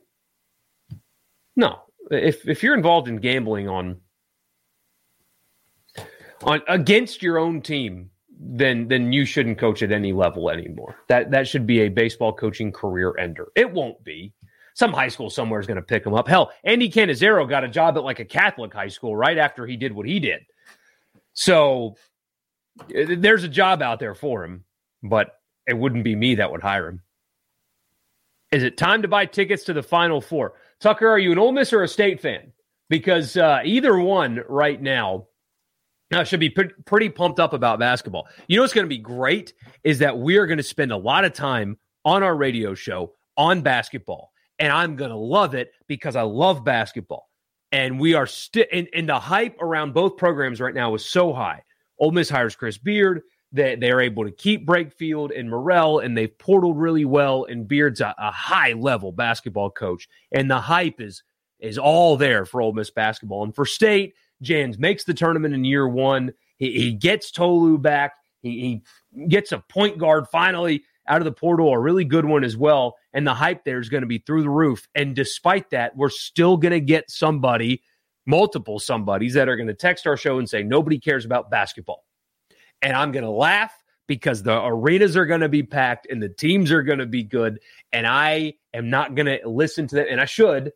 [1.56, 1.80] No.
[2.10, 4.00] If if you're involved in gambling on
[6.44, 8.10] on against your own team,
[8.40, 10.96] then then you shouldn't coach at any level anymore.
[11.10, 13.50] That that should be a baseball coaching career ender.
[13.56, 14.34] It won't be.
[14.76, 16.28] Some high school somewhere is going to pick him up.
[16.28, 19.76] Hell, Andy Cannizaro got a job at like a Catholic high school right after he
[19.76, 20.42] did what he did.
[21.34, 21.96] So
[22.94, 24.66] eh, there's a job out there for him,
[25.02, 25.32] but
[25.66, 27.02] it wouldn't be me that would hire him.
[28.52, 30.54] Is it time to buy tickets to the Final Four?
[30.80, 32.52] Tucker, are you an Ole Miss or a State fan?
[32.90, 35.28] Because uh, either one right now
[36.14, 38.28] I should be pre- pretty pumped up about basketball.
[38.48, 40.98] You know what's going to be great is that we are going to spend a
[40.98, 45.72] lot of time on our radio show on basketball, and I'm going to love it
[45.88, 47.30] because I love basketball.
[47.74, 51.34] And we are still, and, and the hype around both programs right now is so
[51.34, 51.64] high.
[52.00, 53.24] Ole Miss hires Chris Beard.
[53.52, 57.46] They, they're able to keep Brakefield and Murrell, and they've portaled really well.
[57.46, 61.24] And Beard's a, a high level basketball coach, and the hype is
[61.60, 63.44] is all there for Ole Miss basketball.
[63.44, 66.34] And for State, Jans makes the tournament in year one.
[66.58, 68.14] He, he gets Tolu back.
[68.42, 68.82] He,
[69.16, 72.56] he gets a point guard finally out of the portal, a really good one as
[72.56, 72.96] well.
[73.14, 74.88] And the hype there is going to be through the roof.
[74.94, 77.82] And despite that, we're still going to get somebody,
[78.26, 82.04] multiple somebodies that are going to text our show and say, nobody cares about basketball.
[82.82, 83.74] And I'm going to laugh
[84.08, 87.24] because the arenas are going to be packed and the teams are going to be
[87.24, 87.60] good.
[87.92, 90.08] And I am not going to listen to them.
[90.10, 90.72] And I should,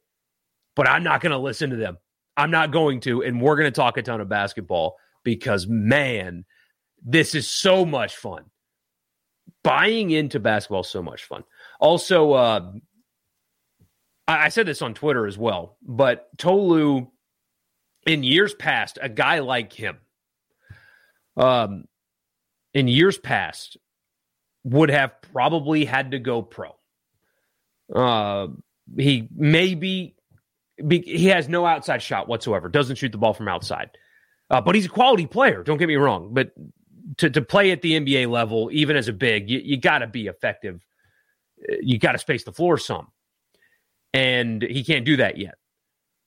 [0.75, 1.97] but I'm not going to listen to them.
[2.35, 6.45] I'm not going to, and we're going to talk a ton of basketball because man,
[7.03, 8.45] this is so much fun.
[9.63, 11.43] Buying into basketball is so much fun.
[11.79, 12.71] Also, uh,
[14.27, 17.07] I, I said this on Twitter as well, but Tolu,
[18.07, 19.97] in years past, a guy like him,
[21.37, 21.85] um,
[22.73, 23.77] in years past,
[24.63, 26.75] would have probably had to go pro.
[27.93, 28.47] Uh,
[28.97, 30.15] he maybe
[30.89, 32.69] he has no outside shot whatsoever.
[32.69, 33.91] Doesn't shoot the ball from outside.
[34.49, 35.63] Uh, but he's a quality player.
[35.63, 36.33] Don't get me wrong.
[36.33, 36.51] But
[37.17, 40.07] to, to play at the NBA level, even as a big, you, you got to
[40.07, 40.81] be effective.
[41.81, 43.07] You got to space the floor some.
[44.13, 45.55] And he can't do that yet.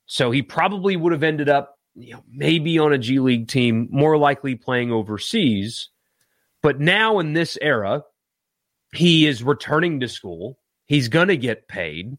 [0.07, 3.87] So he probably would have ended up, you know, maybe on a G League team,
[3.91, 5.89] more likely playing overseas.
[6.65, 8.01] But now in this era,
[8.91, 10.57] he is returning to school.
[10.87, 12.17] He's going to get paid.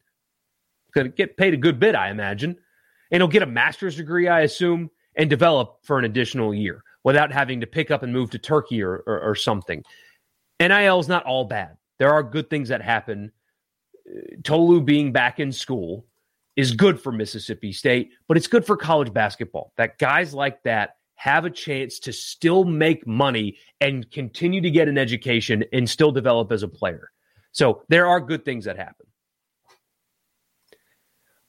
[0.94, 2.56] Going to get paid a good bit, I imagine.
[3.10, 7.32] And he'll get a master's degree, I assume, and develop for an additional year without
[7.32, 9.82] having to pick up and move to Turkey or, or, or something.
[10.60, 11.76] NIL is not all bad.
[11.98, 13.32] There are good things that happen.
[14.44, 16.06] Tolu being back in school
[16.54, 19.72] is good for Mississippi State, but it's good for college basketball.
[19.76, 24.88] That guys like that have a chance to still make money and continue to get
[24.88, 27.10] an education and still develop as a player.
[27.52, 29.06] So there are good things that happen.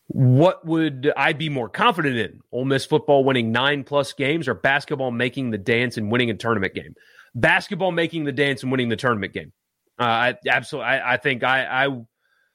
[0.07, 2.39] What would I be more confident in?
[2.51, 6.33] Ole Miss football winning nine plus games or basketball making the dance and winning a
[6.33, 6.95] tournament game?
[7.35, 9.51] Basketball making the dance and winning the tournament game.
[9.99, 10.87] Uh, I absolutely.
[10.87, 12.01] I, I think I, I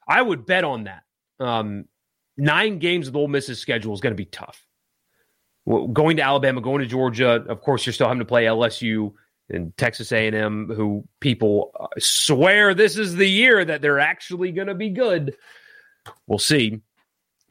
[0.08, 1.02] I would bet on that.
[1.38, 1.84] Um,
[2.38, 4.66] nine games of Ole Miss's schedule is going to be tough.
[5.66, 7.44] Going to Alabama, going to Georgia.
[7.48, 9.12] Of course, you're still having to play LSU
[9.48, 14.68] and Texas A&M, who people uh, swear this is the year that they're actually going
[14.68, 15.36] to be good.
[16.26, 16.80] We'll see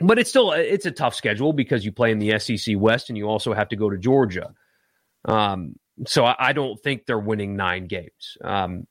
[0.02, 3.18] but it's still it's a tough schedule because you play in the SEC West and
[3.18, 4.54] you also have to go to Georgia.
[5.26, 5.76] Um,
[6.08, 8.38] so I, I, don't think they're winning nine games.
[8.44, 8.88] Um,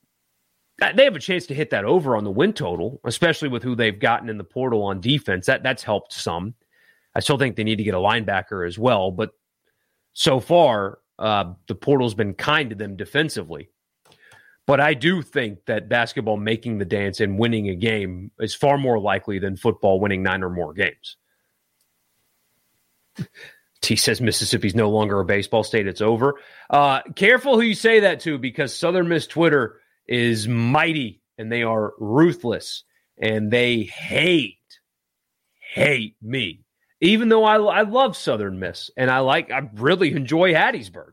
[0.95, 3.75] they have a chance to hit that over on the win total, especially with who
[3.75, 5.45] they've gotten in the portal on defense.
[5.45, 6.55] That that's helped some.
[7.13, 9.31] I still think they need to get a linebacker as well, but
[10.13, 13.69] so far uh, the portal's been kind to them defensively.
[14.67, 18.77] But I do think that basketball making the dance and winning a game is far
[18.77, 21.17] more likely than football winning nine or more games.
[23.81, 25.87] T says Mississippi's no longer a baseball state.
[25.87, 26.35] It's over.
[26.69, 31.63] Uh, careful who you say that to because Southern Miss Twitter is mighty and they
[31.63, 32.83] are ruthless
[33.17, 34.57] and they hate,
[35.59, 36.63] hate me.
[37.01, 41.11] Even though I, I love Southern Miss and I like, I really enjoy Hattiesburg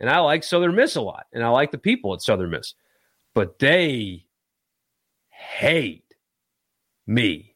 [0.00, 2.74] and I like Southern Miss a lot and I like the people at Southern Miss
[3.34, 4.24] but they
[5.28, 6.14] hate
[7.06, 7.54] me.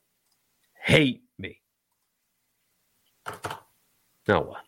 [0.82, 1.60] Hate me.
[4.28, 4.60] No one.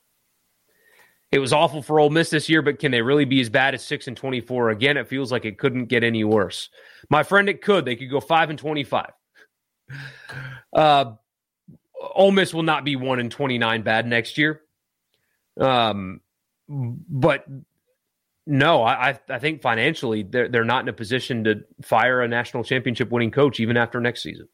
[1.31, 3.75] It was awful for Ole Miss this year, but can they really be as bad
[3.75, 4.99] as six and twenty-four again?
[4.99, 6.69] It feels like it couldn't get any worse.
[7.09, 7.87] My friend, it could.
[7.87, 9.13] They could go five and twenty-five.
[10.75, 11.13] Uh,
[12.15, 14.61] Ole Miss will not be one in twenty-nine bad next year.
[15.59, 16.21] Um,
[16.69, 17.47] but
[18.47, 22.65] no, I I think financially they're they're not in a position to fire a national
[22.65, 24.49] championship winning coach even after next season,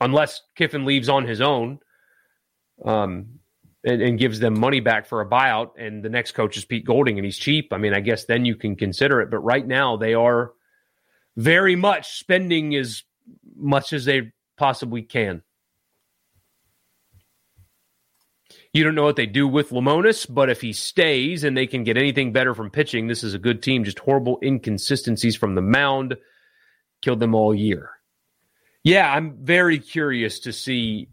[0.00, 1.80] unless Kiffin leaves on his own,
[2.84, 3.40] um,
[3.84, 6.86] and, and gives them money back for a buyout, and the next coach is Pete
[6.86, 7.72] Golding and he's cheap.
[7.72, 10.52] I mean, I guess then you can consider it, but right now they are
[11.36, 13.02] very much spending as
[13.54, 15.42] much as they possibly can.
[18.72, 21.84] You don't know what they do with Lemonis, but if he stays and they can
[21.84, 23.84] get anything better from pitching, this is a good team.
[23.84, 26.16] Just horrible inconsistencies from the mound
[27.00, 27.90] killed them all year.
[28.82, 31.08] Yeah, I'm very curious to see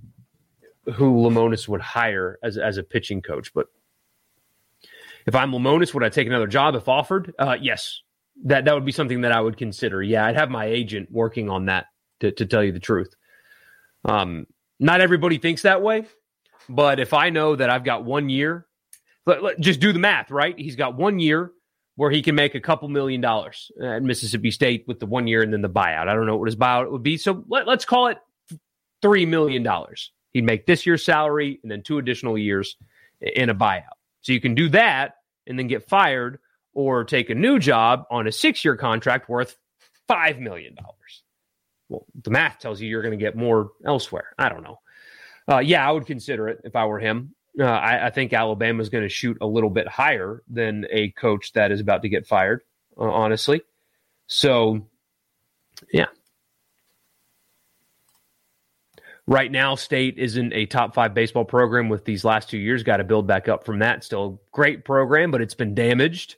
[0.93, 3.53] who Lemonis would hire as as a pitching coach.
[3.53, 3.67] But
[5.25, 7.33] if I'm Lemonis, would I take another job if offered?
[7.39, 8.01] Uh, yes,
[8.43, 10.03] that that would be something that I would consider.
[10.03, 11.85] Yeah, I'd have my agent working on that
[12.19, 13.15] to, to tell you the truth.
[14.03, 14.45] Um,
[14.79, 16.05] not everybody thinks that way.
[16.69, 18.65] But if I know that I've got one year,
[19.25, 20.58] let, let, just do the math, right?
[20.58, 21.51] He's got one year
[21.95, 25.41] where he can make a couple million dollars at Mississippi State with the one year
[25.41, 26.08] and then the buyout.
[26.08, 27.17] I don't know what his buyout would be.
[27.17, 28.17] So let, let's call it
[29.04, 29.65] $3 million.
[30.34, 32.75] He'd make this year's salary and then two additional years
[33.21, 33.95] in a buyout.
[34.21, 35.15] So you can do that
[35.47, 36.39] and then get fired
[36.73, 39.56] or take a new job on a six year contract worth
[40.10, 40.75] $5 million.
[41.88, 44.34] Well, the math tells you you're going to get more elsewhere.
[44.38, 44.80] I don't know
[45.49, 47.36] uh, yeah, I would consider it if I were him.
[47.60, 51.12] Uh, I, I, think Alabama is going to shoot a little bit higher than a
[51.12, 52.62] coach that is about to get fired,
[52.97, 53.62] uh, honestly.
[54.27, 54.88] So,
[55.93, 56.08] yeah.
[59.27, 62.84] Right now, State isn't a top five baseball program with these last two years.
[62.84, 64.03] Got to build back up from that.
[64.03, 66.36] Still great program, but it's been damaged.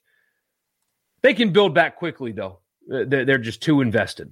[1.24, 2.60] They can build back quickly, though.
[2.94, 4.32] Uh, they're just too invested.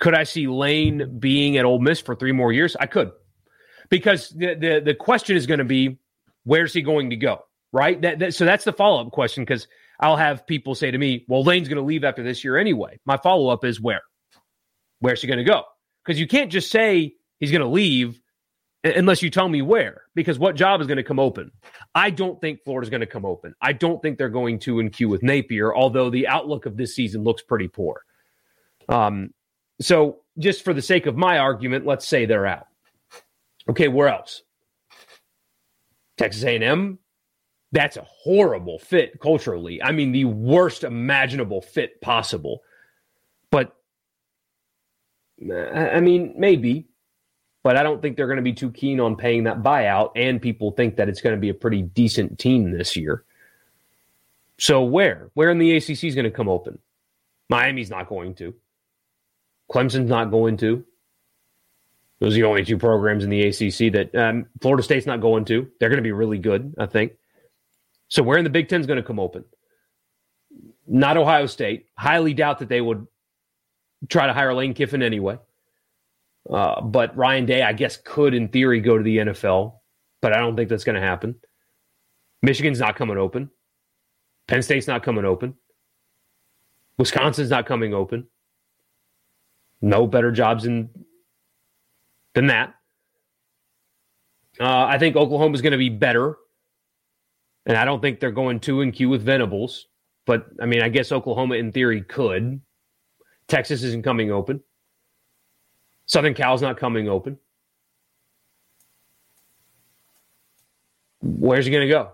[0.00, 2.76] Could I see Lane being at Ole Miss for three more years?
[2.78, 3.12] I could,
[3.88, 5.98] because the the, the question is going to be,
[6.44, 7.40] where's he going to go?
[7.72, 8.00] Right.
[8.00, 9.66] That, that so that's the follow up question because
[10.00, 13.00] I'll have people say to me, well, Lane's going to leave after this year anyway.
[13.04, 14.02] My follow up is where?
[15.00, 15.64] Where's he going to go?
[16.04, 18.20] Because you can't just say he's going to leave
[18.84, 21.50] unless you tell me where, because what job is going to come open?
[21.94, 23.54] I don't think Florida's going to come open.
[23.60, 26.94] I don't think they're going to in queue with Napier, although the outlook of this
[26.94, 28.02] season looks pretty poor.
[28.88, 29.30] Um,
[29.80, 32.66] so just for the sake of my argument, let's say they're out.
[33.68, 34.42] Okay, where else?
[36.16, 36.98] Texas A&M.
[37.72, 39.82] That's a horrible fit culturally.
[39.82, 42.62] I mean, the worst imaginable fit possible.
[43.50, 43.76] But
[45.40, 46.88] I mean, maybe
[47.66, 50.12] but I don't think they're going to be too keen on paying that buyout.
[50.14, 53.24] And people think that it's going to be a pretty decent team this year.
[54.56, 55.32] So where?
[55.34, 56.78] Where in the ACC is going to come open?
[57.48, 58.54] Miami's not going to.
[59.70, 60.84] Clemson's not going to.
[62.18, 65.44] Those are the only two programs in the ACC that um, Florida State's not going
[65.46, 65.70] to.
[65.78, 67.12] They're going to be really good, I think.
[68.08, 69.44] So where in the Big Ten is going to come open?
[70.86, 71.86] Not Ohio State.
[71.96, 73.06] Highly doubt that they would
[74.08, 75.38] try to hire Lane Kiffin anyway.
[76.48, 79.74] Uh, but Ryan Day, I guess, could in theory go to the NFL,
[80.22, 81.34] but I don't think that's going to happen.
[82.42, 83.50] Michigan's not coming open.
[84.46, 85.54] Penn State's not coming open.
[86.98, 88.28] Wisconsin's not coming open.
[89.82, 90.88] No better jobs in,
[92.34, 92.74] than that.
[94.58, 96.36] Uh, I think Oklahoma is going to be better.
[97.66, 99.86] And I don't think they're going two and Q with Venables.
[100.24, 102.60] But I mean, I guess Oklahoma in theory could.
[103.48, 104.62] Texas isn't coming open.
[106.06, 107.38] Southern Cal's not coming open.
[111.20, 112.12] Where's he going to go?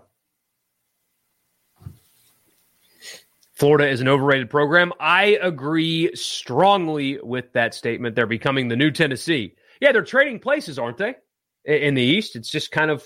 [3.63, 4.91] Florida is an overrated program.
[4.99, 8.13] I agree strongly with that statement.
[8.13, 9.55] They're becoming the new Tennessee.
[9.79, 11.15] Yeah, they're trading places, aren't they?
[11.63, 13.05] In the East, it's just kind of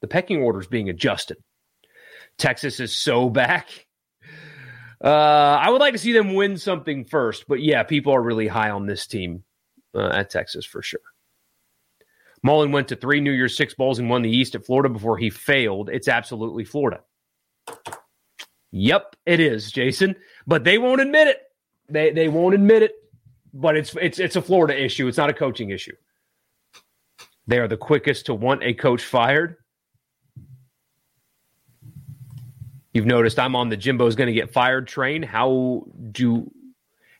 [0.00, 1.36] the pecking order is being adjusted.
[2.38, 3.86] Texas is so back.
[5.00, 5.10] Uh,
[5.62, 8.70] I would like to see them win something first, but yeah, people are really high
[8.70, 9.44] on this team
[9.94, 10.98] uh, at Texas for sure.
[12.42, 15.18] Mullen went to three New Year's Six Bowls and won the East at Florida before
[15.18, 15.88] he failed.
[15.88, 17.02] It's absolutely Florida.
[18.76, 20.16] Yep, it is, Jason.
[20.48, 21.42] But they won't admit it.
[21.88, 22.92] They they won't admit it.
[23.52, 25.06] But it's it's it's a Florida issue.
[25.06, 25.94] It's not a coaching issue.
[27.46, 29.58] They are the quickest to want a coach fired.
[32.92, 35.22] You've noticed I'm on the Jimbo's going to get fired train.
[35.22, 36.50] How do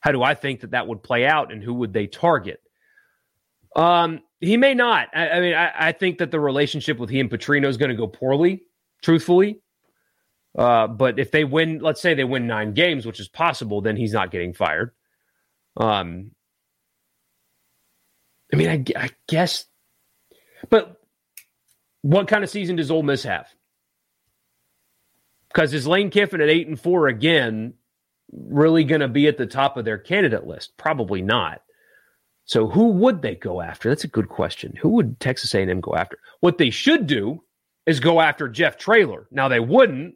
[0.01, 2.61] how do I think that that would play out, and who would they target?
[3.77, 5.09] Um, he may not.
[5.15, 7.89] I, I mean, I, I, think that the relationship with he and Petrino is going
[7.89, 8.63] to go poorly,
[9.03, 9.61] truthfully.
[10.57, 13.97] Uh, but if they win, let's say they win nine games, which is possible, then
[13.97, 14.93] he's not getting fired.
[15.77, 16.31] Um,
[18.53, 19.65] I mean, I, I guess,
[20.71, 21.01] but
[22.03, 23.49] what kind of season does Ole Miss have?
[25.49, 27.75] Because is Lane Kiffin at eight and four again
[28.33, 30.77] really going to be at the top of their candidate list?
[30.77, 31.63] Probably not.
[32.45, 33.89] So who would they go after?
[33.89, 34.75] That's a good question.
[34.81, 36.19] Who would Texas A&M go after?
[36.41, 37.43] What they should do
[37.87, 39.27] is go after Jeff Traylor.
[39.31, 40.15] Now they wouldn't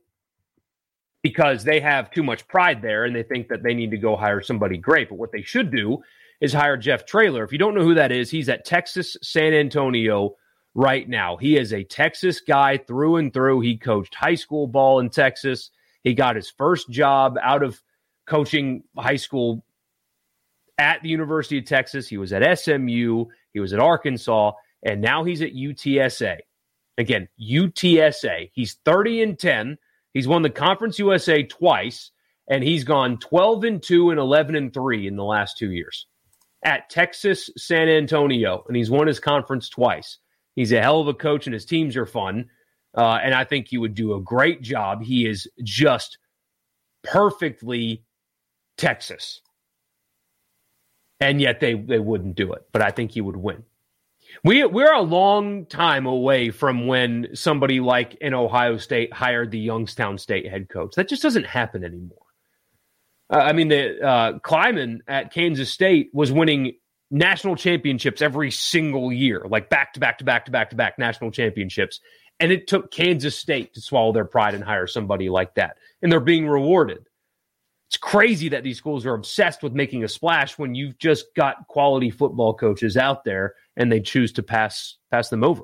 [1.22, 4.16] because they have too much pride there and they think that they need to go
[4.16, 5.08] hire somebody great.
[5.08, 5.98] But what they should do
[6.40, 7.44] is hire Jeff Traylor.
[7.44, 10.36] If you don't know who that is, he's at Texas San Antonio
[10.74, 11.36] right now.
[11.36, 13.60] He is a Texas guy through and through.
[13.60, 15.70] He coached high school ball in Texas.
[16.04, 17.82] He got his first job out of
[18.26, 19.64] coaching high school
[20.78, 22.06] at the University of Texas.
[22.06, 24.52] He was at SMU, he was at Arkansas,
[24.84, 26.38] and now he's at UTSA.
[26.96, 28.50] Again, UTSA.
[28.52, 29.78] He's 30 and 10.
[30.18, 32.10] He's won the Conference USA twice,
[32.50, 36.06] and he's gone 12 and 2 and 11 and 3 in the last two years
[36.64, 40.18] at Texas San Antonio, and he's won his conference twice.
[40.56, 42.46] He's a hell of a coach, and his teams are fun.
[42.96, 45.04] Uh, and I think he would do a great job.
[45.04, 46.18] He is just
[47.04, 48.04] perfectly
[48.76, 49.40] Texas.
[51.20, 52.66] And yet they, they wouldn't do it.
[52.72, 53.62] But I think he would win.
[54.44, 59.58] We, we're a long time away from when somebody like in Ohio State hired the
[59.58, 60.94] Youngstown State head coach.
[60.94, 62.18] That just doesn't happen anymore.
[63.30, 66.74] Uh, I mean, the uh, Klieman at Kansas State was winning
[67.10, 70.98] national championships every single year, like back to back to back to back to back
[70.98, 72.00] national championships.
[72.40, 75.76] And it took Kansas State to swallow their pride and hire somebody like that.
[76.02, 77.07] And they're being rewarded.
[77.88, 81.66] It's crazy that these schools are obsessed with making a splash when you've just got
[81.68, 85.62] quality football coaches out there and they choose to pass pass them over.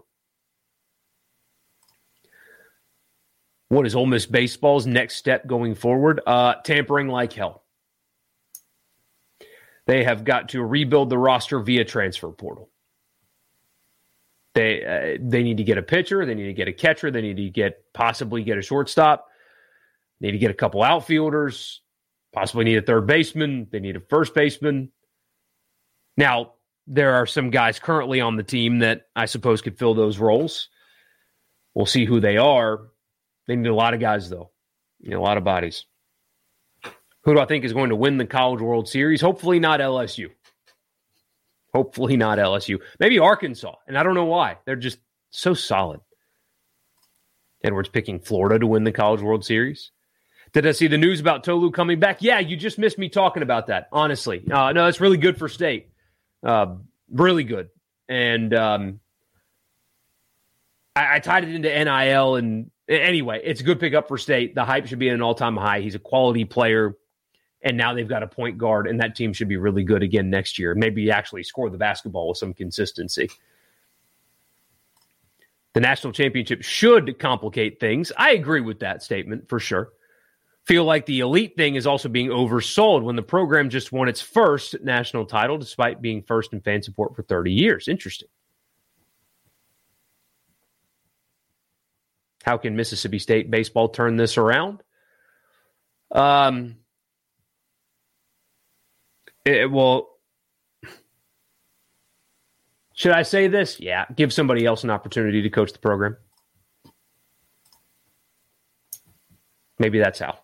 [3.68, 6.22] What is Ole Miss baseball's next step going forward?
[6.26, 7.62] Uh, tampering like hell.
[9.86, 12.70] They have got to rebuild the roster via transfer portal.
[14.54, 16.24] They uh, they need to get a pitcher.
[16.24, 17.10] They need to get a catcher.
[17.10, 19.28] They need to get possibly get a shortstop.
[20.20, 21.82] They need to get a couple outfielders
[22.34, 23.68] possibly need a third baseman.
[23.70, 24.90] They need a first baseman.
[26.16, 26.54] Now,
[26.86, 30.68] there are some guys currently on the team that I suppose could fill those roles.
[31.74, 32.88] We'll see who they are.
[33.46, 34.50] They need a lot of guys, though.
[35.10, 35.86] A lot of bodies.
[37.22, 39.20] Who do I think is going to win the College World Series?
[39.20, 40.28] Hopefully not LSU.
[41.72, 42.78] Hopefully not LSU.
[43.00, 43.74] Maybe Arkansas.
[43.88, 44.58] And I don't know why.
[44.64, 44.98] They're just
[45.30, 46.00] so solid.
[47.64, 49.90] Edwards picking Florida to win the College World Series.
[50.54, 52.22] Did I see the news about Tolu coming back?
[52.22, 54.44] Yeah, you just missed me talking about that, honestly.
[54.48, 55.90] Uh, no, it's really good for state.
[56.44, 56.76] Uh,
[57.10, 57.70] really good.
[58.08, 59.00] And um,
[60.94, 62.36] I, I, tied it into NIL.
[62.36, 64.54] And anyway, it's a good pickup for state.
[64.54, 65.80] The hype should be at an all time high.
[65.80, 66.96] He's a quality player.
[67.62, 70.30] And now they've got a point guard, and that team should be really good again
[70.30, 70.74] next year.
[70.74, 73.28] Maybe actually score the basketball with some consistency.
[75.72, 78.12] The national championship should complicate things.
[78.16, 79.90] I agree with that statement for sure
[80.66, 84.20] feel like the elite thing is also being oversold when the program just won its
[84.20, 87.86] first national title despite being first in fan support for 30 years.
[87.86, 88.28] Interesting.
[92.44, 94.82] How can Mississippi State baseball turn this around?
[96.10, 96.76] Um,
[99.44, 100.10] it, well,
[102.94, 103.80] should I say this?
[103.80, 106.16] Yeah, give somebody else an opportunity to coach the program.
[109.78, 110.38] Maybe that's how.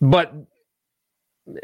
[0.00, 0.32] But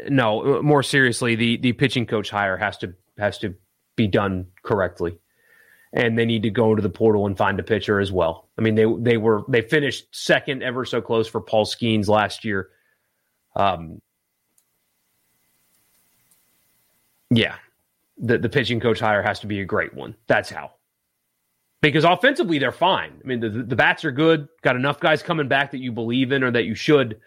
[0.09, 3.55] no, more seriously, the the pitching coach hire has to has to
[3.95, 5.17] be done correctly,
[5.93, 8.49] and they need to go into the portal and find a pitcher as well.
[8.57, 12.45] I mean, they they were they finished second, ever so close for Paul Skenes last
[12.45, 12.69] year.
[13.55, 14.01] Um,
[17.29, 17.55] yeah,
[18.17, 20.15] the the pitching coach hire has to be a great one.
[20.27, 20.71] That's how.
[21.79, 23.21] Because offensively, they're fine.
[23.23, 24.47] I mean, the, the bats are good.
[24.63, 27.19] Got enough guys coming back that you believe in or that you should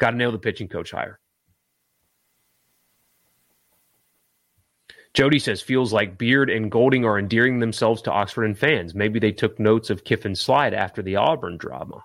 [0.00, 1.20] Got to nail the pitching coach hire.
[5.12, 8.94] Jody says, feels like Beard and Golding are endearing themselves to Oxford and fans.
[8.94, 12.04] Maybe they took notes of Kiffin's slide after the Auburn drama.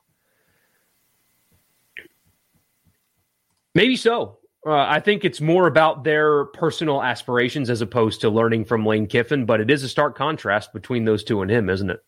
[3.76, 4.40] Maybe so.
[4.66, 9.06] Uh, I think it's more about their personal aspirations as opposed to learning from Lane
[9.06, 12.00] Kiffin, but it is a stark contrast between those two and him, isn't it?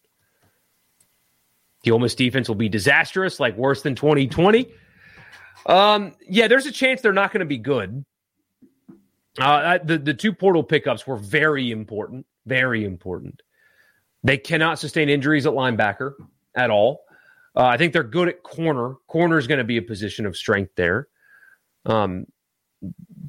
[1.84, 4.68] The Ole Miss defense will be disastrous, like worse than 2020.
[5.66, 8.06] Um, yeah, there's a chance they're not going to be good.
[9.40, 13.42] Uh, the the two portal pickups were very important, very important.
[14.24, 16.14] They cannot sustain injuries at linebacker
[16.56, 17.02] at all.
[17.56, 18.96] Uh, I think they're good at corner.
[19.08, 21.08] Corner is going to be a position of strength there.
[21.86, 22.26] Um,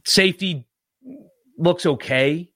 [0.07, 0.66] safety
[1.57, 2.51] looks okay.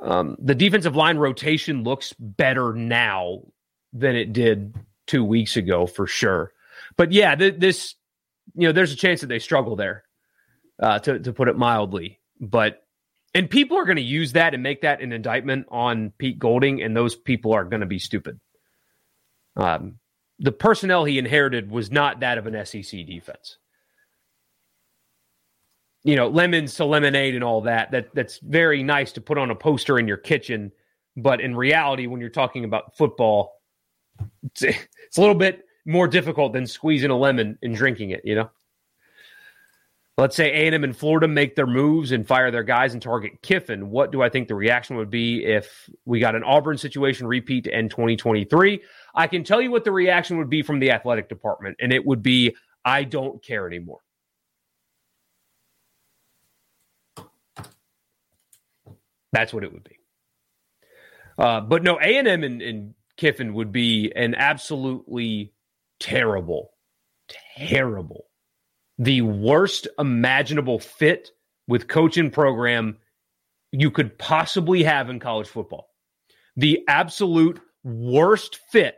[0.00, 3.42] Um, the defensive line rotation looks better now
[3.92, 4.74] than it did
[5.06, 6.52] two weeks ago, for sure.
[6.96, 7.94] But yeah, th- this
[8.54, 10.04] you know, there's a chance that they struggle there,
[10.80, 12.20] uh, to to put it mildly.
[12.40, 12.82] But
[13.34, 16.82] and people are going to use that and make that an indictment on Pete Golding,
[16.82, 18.40] and those people are going to be stupid.
[19.56, 19.98] Um,
[20.38, 23.58] the personnel he inherited was not that of an SEC defense.
[26.04, 27.90] You know, lemons to lemonade and all that.
[27.90, 30.72] That that's very nice to put on a poster in your kitchen,
[31.16, 33.60] but in reality, when you're talking about football,
[34.44, 38.34] it's, it's a little bit more difficult than squeezing a lemon and drinking it, you
[38.34, 38.50] know?
[40.18, 43.88] Let's say A&M and Florida make their moves and fire their guys and target Kiffin.
[43.88, 47.64] What do I think the reaction would be if we got an Auburn situation repeat
[47.64, 48.82] to end 2023?
[49.14, 52.04] I can tell you what the reaction would be from the athletic department, and it
[52.04, 54.00] would be, I don't care anymore.
[59.32, 59.98] That's what it would be.
[61.38, 65.52] Uh, but no, A&M and, and Kiffin would be an absolutely
[66.00, 66.70] terrible,
[67.56, 68.24] terrible,
[68.98, 71.30] the worst imaginable fit
[71.66, 72.96] with coach and program
[73.72, 75.90] you could possibly have in college football.
[76.56, 78.96] The absolute worst fit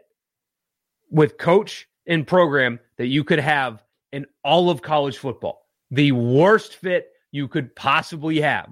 [1.11, 3.82] with coach and program that you could have
[4.12, 5.66] in all of college football.
[5.90, 8.68] The worst fit you could possibly have.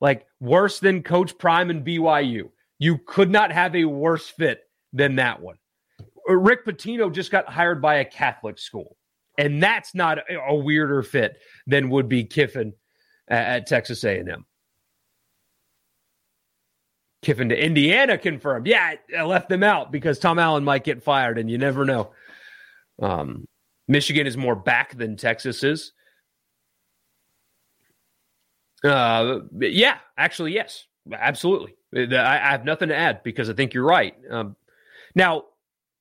[0.00, 2.50] Like worse than Coach Prime and BYU.
[2.78, 4.62] You could not have a worse fit
[4.92, 5.56] than that one.
[6.38, 8.96] Rick Pitino just got hired by a Catholic school,
[9.38, 12.74] and that's not a, weirder fit than would be Kiffin
[13.28, 14.44] at, at Texas A&M.
[17.22, 18.66] Kiffin to Indiana confirmed.
[18.66, 22.12] Yeah, I left them out because Tom Allen might get fired, and you never know.
[23.00, 23.46] Um,
[23.88, 25.92] Michigan is more back than Texas is.
[28.82, 31.74] Uh, yeah, actually, yes, absolutely.
[31.94, 34.14] I, I, have nothing to add because I think you're right.
[34.30, 34.56] Um,
[35.14, 35.44] now,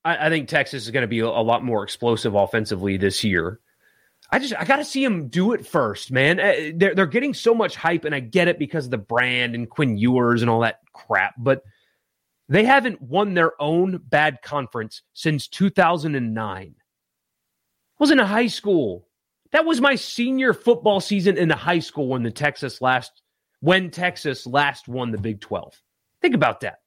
[0.09, 3.23] I, I think Texas is going to be a, a lot more explosive offensively this
[3.23, 3.59] year.
[4.31, 6.39] I just I got to see him do it first, man.
[6.39, 9.55] Uh, they're they're getting so much hype, and I get it because of the brand
[9.55, 11.63] and Quinn Ewers and all that crap, but
[12.47, 16.75] they haven't won their own bad conference since 2009.
[16.75, 16.75] I
[17.99, 19.07] was in a high school.
[19.51, 23.23] That was my senior football season in the high school when the Texas last
[23.61, 25.73] when Texas last won the Big 12.
[26.21, 26.79] Think about that.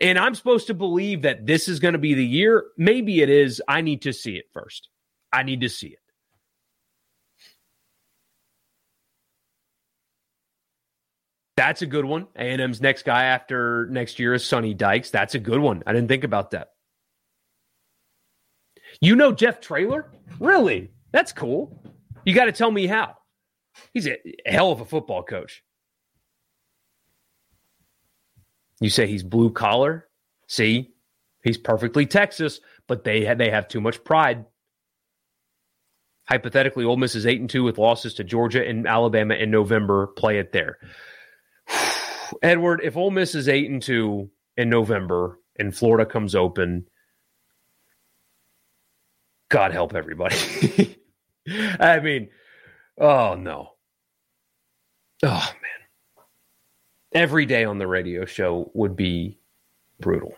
[0.00, 2.64] And I'm supposed to believe that this is going to be the year.
[2.76, 3.62] Maybe it is.
[3.68, 4.88] I need to see it first.
[5.32, 5.98] I need to see it.
[11.56, 12.26] That's a good one.
[12.36, 15.10] A&M's next guy after next year is Sonny Dykes.
[15.10, 15.82] That's a good one.
[15.86, 16.68] I didn't think about that.
[19.00, 20.10] You know Jeff Traylor?
[20.40, 20.90] Really?
[21.12, 21.82] That's cool.
[22.24, 23.16] You got to tell me how.
[23.92, 25.62] He's a hell of a football coach.
[28.82, 30.08] You say he's blue collar.
[30.48, 30.90] See,
[31.44, 34.44] he's perfectly Texas, but they they have too much pride.
[36.28, 40.08] Hypothetically, Ole Miss is eight and two with losses to Georgia and Alabama in November.
[40.08, 40.78] Play it there.
[42.42, 46.86] Edward, if Ole Miss is eight and two in November and Florida comes open,
[49.48, 50.98] God help everybody.
[51.78, 52.30] I mean,
[52.98, 53.74] oh no.
[55.22, 55.81] Oh man.
[57.14, 59.38] Every day on the radio show would be
[60.00, 60.34] brutal.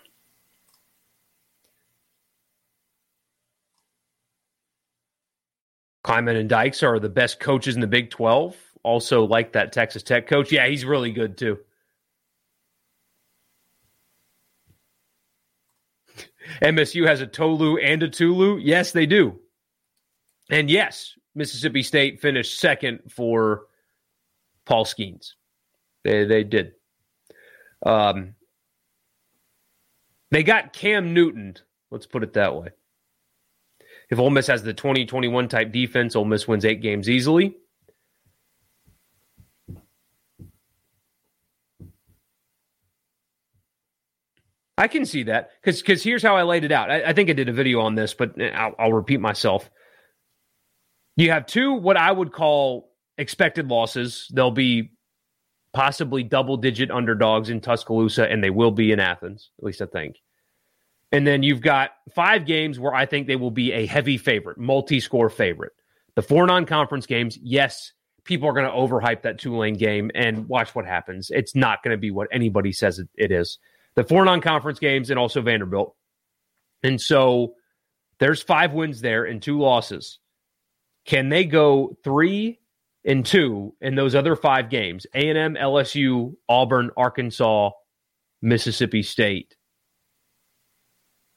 [6.05, 8.57] Klieman and Dykes are the best coaches in the Big 12.
[8.83, 10.53] Also, like that Texas Tech coach.
[10.53, 11.59] Yeah, he's really good too.
[16.61, 18.59] MSU has a Tolu and a Tulu.
[18.59, 19.41] Yes, they do.
[20.51, 23.63] And yes, Mississippi State finished second for
[24.67, 25.33] Paul Skenes.
[26.05, 26.73] They they did.
[27.85, 28.35] Um,
[30.31, 31.57] they got Cam Newton.
[31.91, 32.69] Let's put it that way.
[34.11, 37.57] If Ole Miss has the 2021 type defense, Ole Miss wins eight games easily.
[44.77, 46.91] I can see that because because here's how I laid it out.
[46.91, 49.71] I, I, think I did a video on this, but I'll, I'll repeat myself.
[51.17, 54.29] You have two what I would call expected losses.
[54.35, 54.91] They'll be
[55.75, 59.87] possibly double digit underdogs in Tuscaloosa, and they will be in Athens, at least I
[59.87, 60.17] think.
[61.13, 64.59] And then you've got five games where I think they will be a heavy favorite,
[64.59, 65.73] multi score favorite.
[66.15, 67.93] The four non conference games, yes,
[68.25, 71.31] people are going to overhype that Tulane game and watch what happens.
[71.31, 73.59] It's not going to be what anybody says it, it is
[73.95, 75.95] the four non conference games, and also Vanderbilt.
[76.83, 77.55] And so
[78.19, 80.19] there's five wins there and two losses.
[81.05, 82.59] Can they go three
[83.05, 85.07] and two in those other five games?
[85.15, 87.71] A and M, LSU, Auburn, Arkansas,
[88.43, 89.57] Mississippi State.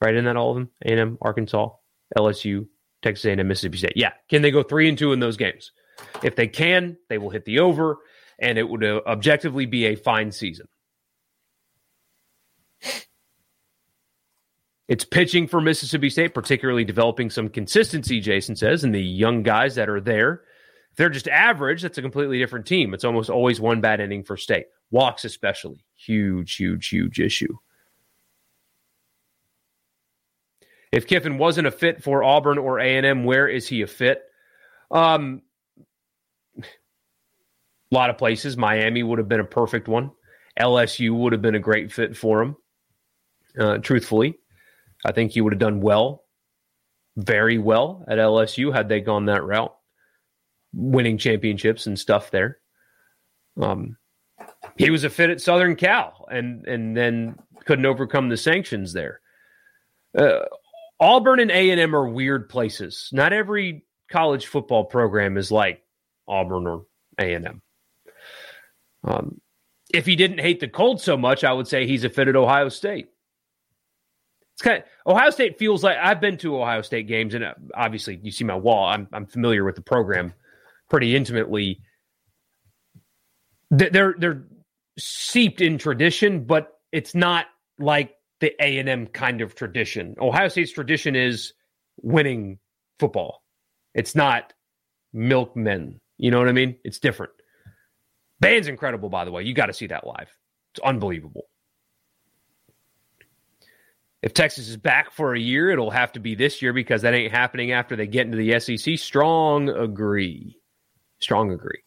[0.02, 0.14] Right?
[0.14, 0.70] Isn't that all of them?
[0.86, 1.70] A and M, Arkansas,
[2.18, 2.68] LSU,
[3.02, 3.94] Texas A and M, Mississippi State.
[3.96, 4.12] Yeah.
[4.30, 5.72] Can they go three and two in those games?
[6.24, 7.98] If they can, they will hit the over,
[8.40, 10.68] and it would uh, objectively be a fine season.
[14.88, 19.76] It's pitching for Mississippi State, particularly developing some consistency, Jason says, and the young guys
[19.76, 20.44] that are there.
[20.98, 22.94] They're just average, that's a completely different team.
[22.94, 24.66] It's almost always one bad inning for State.
[24.90, 25.86] Walks, especially.
[25.96, 27.56] Huge, huge, huge issue.
[30.92, 34.24] If Kiffin wasn't a fit for Auburn or A&M, where is he a fit?
[34.90, 35.44] Um,
[36.58, 36.64] a
[37.92, 38.58] lot of places.
[38.58, 40.12] Miami would have been a perfect one.
[40.60, 42.56] LSU would have been a great fit for him.
[43.60, 44.40] Uh, truthfully,
[45.06, 46.24] I think he would have done well,
[47.16, 49.76] very well at LSU had they gone that route,
[50.74, 52.60] winning championships and stuff there.
[53.60, 53.98] Um,
[54.78, 59.22] he was a fit at Southern Cal, and and then couldn't overcome the sanctions there.
[60.18, 60.46] Uh,
[61.00, 63.10] Auburn and A and M are weird places.
[63.12, 65.84] Not every college football program is like
[66.28, 66.86] Auburn or
[67.20, 67.62] A and M.
[69.04, 69.42] Um,
[69.94, 72.36] if he didn't hate the cold so much, I would say he's a fit at
[72.36, 73.10] Ohio State.
[74.54, 77.54] It's kind of, Ohio State feels like I've been to Ohio State games, and uh,
[77.76, 78.88] obviously you see my wall.
[78.88, 80.34] I'm I'm familiar with the program
[80.90, 81.82] pretty intimately.
[83.70, 84.44] They're they're
[84.98, 87.46] seeped in tradition, but it's not
[87.80, 90.16] like the A and M kind of tradition.
[90.20, 91.54] Ohio State's tradition is
[92.02, 92.60] winning
[93.00, 93.44] football.
[93.94, 94.54] It's not
[95.14, 96.00] milkmen.
[96.18, 96.78] You know what I mean?
[96.84, 97.34] It's different.
[98.40, 99.44] Band's incredible, by the way.
[99.44, 100.30] You got to see that live.
[100.74, 101.46] It's unbelievable.
[104.22, 107.14] If Texas is back for a year, it'll have to be this year because that
[107.14, 108.98] ain't happening after they get into the SEC.
[108.98, 110.58] Strong agree.
[111.20, 111.80] Strong agree.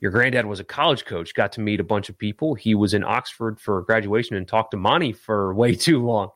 [0.00, 2.54] Your granddad was a college coach, got to meet a bunch of people.
[2.54, 6.30] He was in Oxford for graduation and talked to Monty for way too long.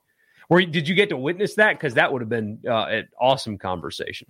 [0.48, 1.74] Or did you get to witness that?
[1.74, 4.28] Because that would have been uh, an awesome conversation.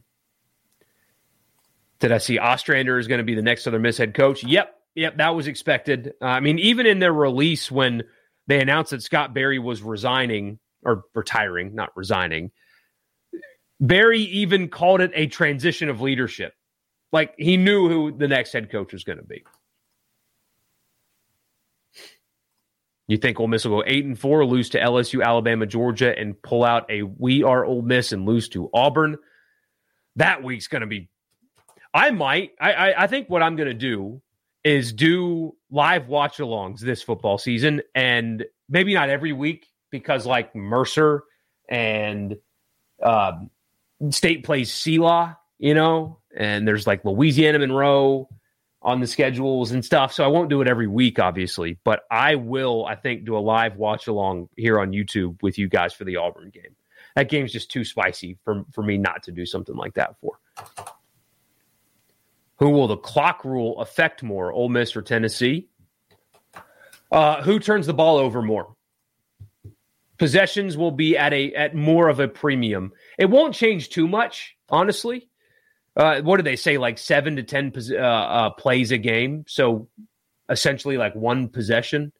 [2.00, 4.44] Did I see Ostrander is going to be the next Southern Miss head coach?
[4.44, 6.14] Yep, yep, that was expected.
[6.20, 8.02] Uh, I mean, even in their release when
[8.46, 12.50] they announced that Scott Berry was resigning or retiring, not resigning,
[13.80, 16.54] Berry even called it a transition of leadership.
[17.12, 19.44] Like he knew who the next head coach was going to be.
[23.06, 26.40] You think Ole Miss will go eight and four, lose to LSU, Alabama, Georgia, and
[26.42, 29.16] pull out a "We Are Ole Miss" and lose to Auburn?
[30.16, 31.08] That week's going to be.
[31.94, 32.50] I might.
[32.60, 34.20] I, I, I think what I'm going to do
[34.62, 41.24] is do live watch-alongs this football season, and maybe not every week because like Mercer
[41.66, 42.36] and
[43.02, 43.50] um,
[44.10, 48.28] State plays Selah, you know, and there's like Louisiana Monroe
[48.80, 50.12] on the schedules and stuff.
[50.12, 53.40] So I won't do it every week, obviously, but I will, I think, do a
[53.40, 56.76] live watch along here on YouTube with you guys for the Auburn game.
[57.16, 60.38] That game's just too spicy for, for me not to do something like that for.
[62.60, 65.68] Who will the clock rule affect more, Ole Miss or Tennessee?
[67.10, 68.76] Uh, who turns the ball over more?
[70.18, 72.92] Possessions will be at a at more of a premium.
[73.18, 75.28] It won't change too much, honestly.
[75.98, 76.78] Uh, what do they say?
[76.78, 79.88] Like seven to ten uh, uh, plays a game, so
[80.48, 82.12] essentially like one possession.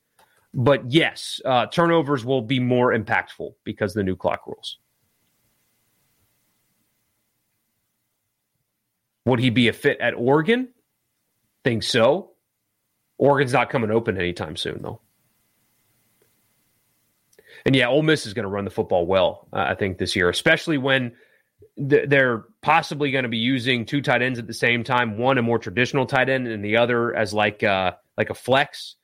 [0.52, 4.78] But yes, uh, turnovers will be more impactful because the new clock rules.
[9.26, 10.68] Would he be a fit at Oregon?
[11.62, 12.32] Think so.
[13.18, 15.00] Oregon's not coming open anytime soon, though.
[17.66, 20.16] And yeah, Ole Miss is going to run the football well, uh, I think, this
[20.16, 21.12] year, especially when
[21.88, 25.18] th- they're possibly going to be using two tight ends at the same time.
[25.18, 28.96] One a more traditional tight end, and the other as like uh, like a flex.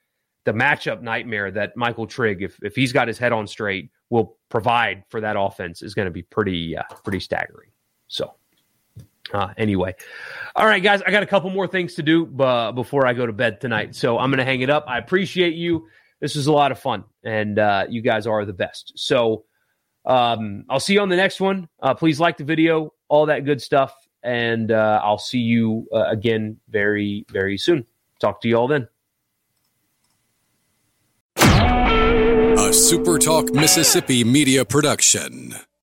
[0.45, 4.37] The matchup nightmare that Michael Trigg, if if he's got his head on straight, will
[4.51, 7.71] provide for that offense is going to be pretty uh, pretty staggering.
[8.09, 8.35] So.
[9.33, 9.95] Uh, anyway,
[10.55, 13.25] all right, guys, I got a couple more things to do uh, before I go
[13.25, 13.95] to bed tonight.
[13.95, 14.85] So I'm going to hang it up.
[14.87, 15.89] I appreciate you.
[16.21, 18.93] This was a lot of fun, and uh, you guys are the best.
[18.97, 19.47] So
[20.05, 21.69] um, I'll see you on the next one.
[21.81, 26.05] Uh, please like the video, all that good stuff, and uh, I'll see you uh,
[26.09, 27.87] again very, very soon.
[28.21, 28.89] Talk to you all then.
[31.37, 35.55] A SuperTalk Mississippi media production.